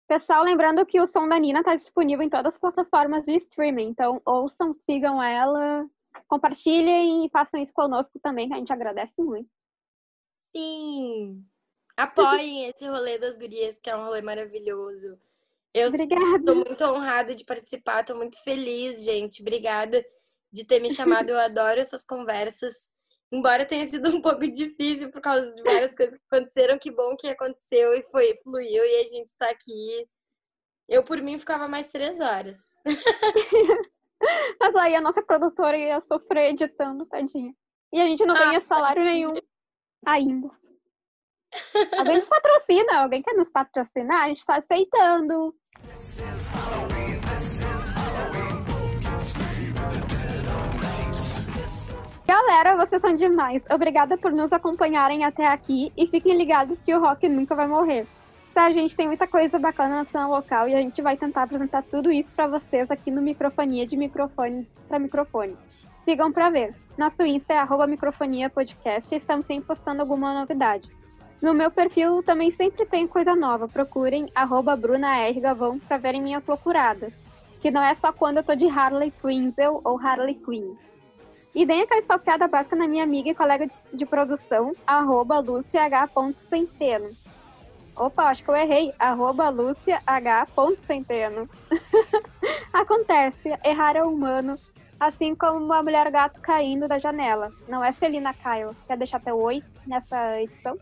Pessoal, 0.09 0.43
lembrando 0.43 0.85
que 0.85 1.01
o 1.01 1.07
som 1.07 1.29
da 1.29 1.39
Nina 1.39 1.61
está 1.61 1.77
disponível 1.77 2.25
em 2.25 2.29
todas 2.29 2.55
as 2.55 2.59
plataformas 2.59 3.27
de 3.27 3.37
streaming. 3.37 3.89
Então, 3.89 4.21
ouçam, 4.27 4.73
sigam 4.73 5.23
ela, 5.23 5.89
compartilhem 6.29 7.25
e 7.25 7.31
façam 7.31 7.61
isso 7.61 7.73
conosco 7.73 8.21
também, 8.21 8.49
que 8.49 8.55
a 8.55 8.59
gente 8.59 8.73
agradece 8.73 9.21
muito. 9.23 9.51
Sim! 10.55 11.45
Apoiem 11.97 12.67
esse 12.71 12.87
rolê 12.87 13.19
das 13.19 13.37
gurias, 13.37 13.81
que 13.81 13.91
é 13.91 13.97
um 13.97 14.05
rolê 14.05 14.23
maravilhoso. 14.23 15.19
Eu 15.75 15.89
Obrigada. 15.89 16.45
tô 16.45 16.55
muito 16.55 16.85
honrada 16.85 17.35
de 17.35 17.45
participar, 17.45 18.05
tô 18.05 18.15
muito 18.15 18.43
feliz, 18.43 19.03
gente. 19.05 19.43
Obrigada 19.43 20.05
de 20.53 20.65
ter 20.65 20.81
me 20.81 20.91
chamado. 20.91 21.31
Eu 21.31 21.39
adoro 21.41 21.81
essas 21.81 22.05
conversas. 22.05 22.91
Embora 23.31 23.67
tenha 23.67 23.85
sido 23.85 24.09
um 24.09 24.23
pouco 24.23 24.41
difícil 24.51 25.11
por 25.11 25.21
causa 25.21 25.55
de 25.55 25.63
várias 25.63 25.95
coisas 25.95 26.17
que 26.17 26.25
aconteceram, 26.31 26.79
que 26.79 26.91
bom 26.91 27.15
que 27.15 27.29
aconteceu 27.29 27.93
e 27.93 28.03
foi, 28.11 28.39
fluiu 28.43 28.83
e 28.85 29.03
a 29.03 29.07
gente 29.07 29.35
tá 29.39 29.51
aqui. 29.51 30.09
Eu, 30.89 31.05
por 31.05 31.21
mim, 31.21 31.39
ficava 31.39 31.69
mais 31.69 31.89
três 31.89 32.19
horas. 32.21 32.81
Mas 34.61 34.75
aí 34.77 34.95
a 34.95 35.01
nossa 35.01 35.23
produtora 35.23 35.77
ia 35.77 36.01
sofrer 36.01 36.51
editando, 36.51 37.07
tadinha. 37.07 37.55
E 37.93 38.01
a 38.01 38.05
gente 38.05 38.25
não 38.27 38.35
ah, 38.35 38.39
ganha 38.39 38.61
salário 38.61 39.03
nenhum 39.05 39.35
ainda. 40.05 40.51
Alguém 41.97 42.19
nos 42.19 42.29
patrocina, 42.29 43.03
alguém 43.03 43.23
quer 43.23 43.35
nos 43.35 43.51
patrocinar, 43.51 44.25
a 44.25 44.29
gente 44.29 44.45
tá 44.45 44.57
aceitando. 44.57 45.55
Galera, 52.27 52.77
vocês 52.77 53.01
são 53.01 53.15
demais. 53.15 53.65
Obrigada 53.71 54.19
por 54.19 54.33
nos 54.33 54.53
acompanharem 54.53 55.25
até 55.25 55.47
aqui 55.47 55.91
e 55.97 56.07
fiquem 56.07 56.37
ligados 56.37 56.79
que 56.83 56.95
o 56.95 57.01
rock 57.01 57.27
nunca 57.27 57.55
vai 57.55 57.67
morrer. 57.67 58.07
A 58.59 58.73
gente 58.73 58.97
tem 58.97 59.07
muita 59.07 59.27
coisa 59.27 59.57
bacana 59.57 59.99
na 59.99 60.05
cena 60.05 60.27
local 60.27 60.69
e 60.69 60.75
a 60.75 60.81
gente 60.81 61.01
vai 61.01 61.17
tentar 61.17 61.45
apresentar 61.45 61.81
tudo 61.85 62.11
isso 62.11 62.35
para 62.35 62.49
vocês 62.49 62.91
aqui 62.91 63.09
no 63.09 63.23
Microfonia 63.23 63.87
de 63.87 63.97
Microfone 63.97 64.67
para 64.89 64.99
Microfone. 64.99 65.57
Sigam 65.99 66.33
para 66.33 66.51
ver. 66.51 66.75
Nosso 66.99 67.23
Insta 67.23 67.55
é 67.55 67.59
arroba 67.59 67.87
microfonia 67.87 68.51
podcast 68.51 69.15
e 69.15 69.17
estamos 69.17 69.47
sempre 69.47 69.69
postando 69.69 70.03
alguma 70.03 70.35
novidade. 70.35 70.91
No 71.41 71.55
meu 71.55 71.71
perfil 71.71 72.21
também 72.23 72.51
sempre 72.51 72.85
tem 72.85 73.07
coisa 73.07 73.37
nova. 73.37 73.69
Procurem 73.69 74.29
arroba 74.35 74.75
Bruna 74.75 75.17
R. 75.19 75.41
Gavão 75.41 75.79
para 75.79 75.97
verem 75.97 76.21
minhas 76.21 76.45
loucuradas. 76.45 77.15
Que 77.61 77.71
não 77.71 77.83
é 77.83 77.95
só 77.95 78.13
quando 78.13 78.39
eu 78.39 78.45
tô 78.45 78.57
de 78.57 78.69
Harley 78.69 79.13
Quinzel 79.23 79.81
ou 79.85 79.99
Harley 79.99 80.35
Quinn. 80.35 80.75
E 81.55 81.65
deem 81.65 81.83
aquela 81.83 82.01
stalkeada 82.01 82.49
básica 82.49 82.75
na 82.75 82.89
minha 82.89 83.05
amiga 83.05 83.31
e 83.31 83.35
colega 83.37 83.71
de 83.95 84.05
produção, 84.05 84.73
arroba. 84.85 85.43
Opa, 87.99 88.27
acho 88.27 88.45
que 88.45 88.51
eu 88.51 88.57
errei. 88.57 88.95
Arroba 88.99 89.49
luciah.centeno. 89.49 91.49
Acontece, 92.73 93.59
errar 93.65 93.97
é 93.97 94.05
humano, 94.05 94.57
assim 95.01 95.35
como 95.35 95.65
uma 95.65 95.83
mulher 95.83 96.09
gato 96.11 96.41
caindo 96.41 96.87
da 96.87 96.99
janela. 96.99 97.51
Não 97.69 97.83
é 97.83 97.91
Celina 97.93 98.33
Kyle. 98.33 98.77
Quer 98.87 98.97
deixar 98.97 99.17
até 99.17 99.35
o 99.35 99.39
oi 99.39 99.63
nessa 99.87 100.41
edição? 100.41 100.79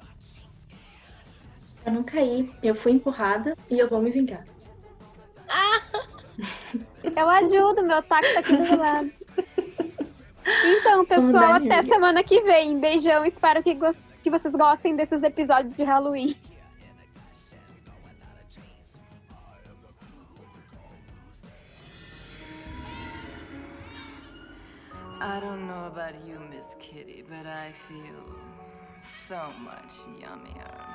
Eu 1.86 1.92
não 1.92 2.02
caí, 2.02 2.52
eu 2.62 2.74
fui 2.74 2.92
empurrada 2.92 3.54
e 3.70 3.78
eu 3.78 3.88
vou 3.88 4.02
me 4.02 4.10
vingar. 4.10 4.44
Ah! 5.48 5.80
Eu 7.16 7.30
ajudo, 7.30 7.84
meu 7.84 8.02
taco 8.02 8.26
tá 8.34 8.40
aqui 8.40 8.56
do 8.56 8.76
lado. 8.76 9.10
Então, 10.64 11.06
pessoal, 11.06 11.52
até 11.54 11.82
semana 11.82 12.22
que 12.22 12.42
vem. 12.42 12.78
Beijão, 12.78 13.24
espero 13.24 13.62
que, 13.62 13.76
que 14.22 14.30
vocês 14.30 14.52
gostem 14.52 14.96
desses 14.96 15.22
episódios 15.22 15.76
de 15.76 15.84
Halloween. 15.84 16.36
I 25.26 25.40
don't 25.40 25.66
know 25.66 25.86
about 25.88 26.14
you, 26.24 26.38
Miss 26.38 26.66
Kitty, 26.78 27.24
but 27.28 27.46
I 27.46 27.72
feel 27.88 28.36
so 29.26 29.50
much 29.60 29.92
yummier. 30.20 30.85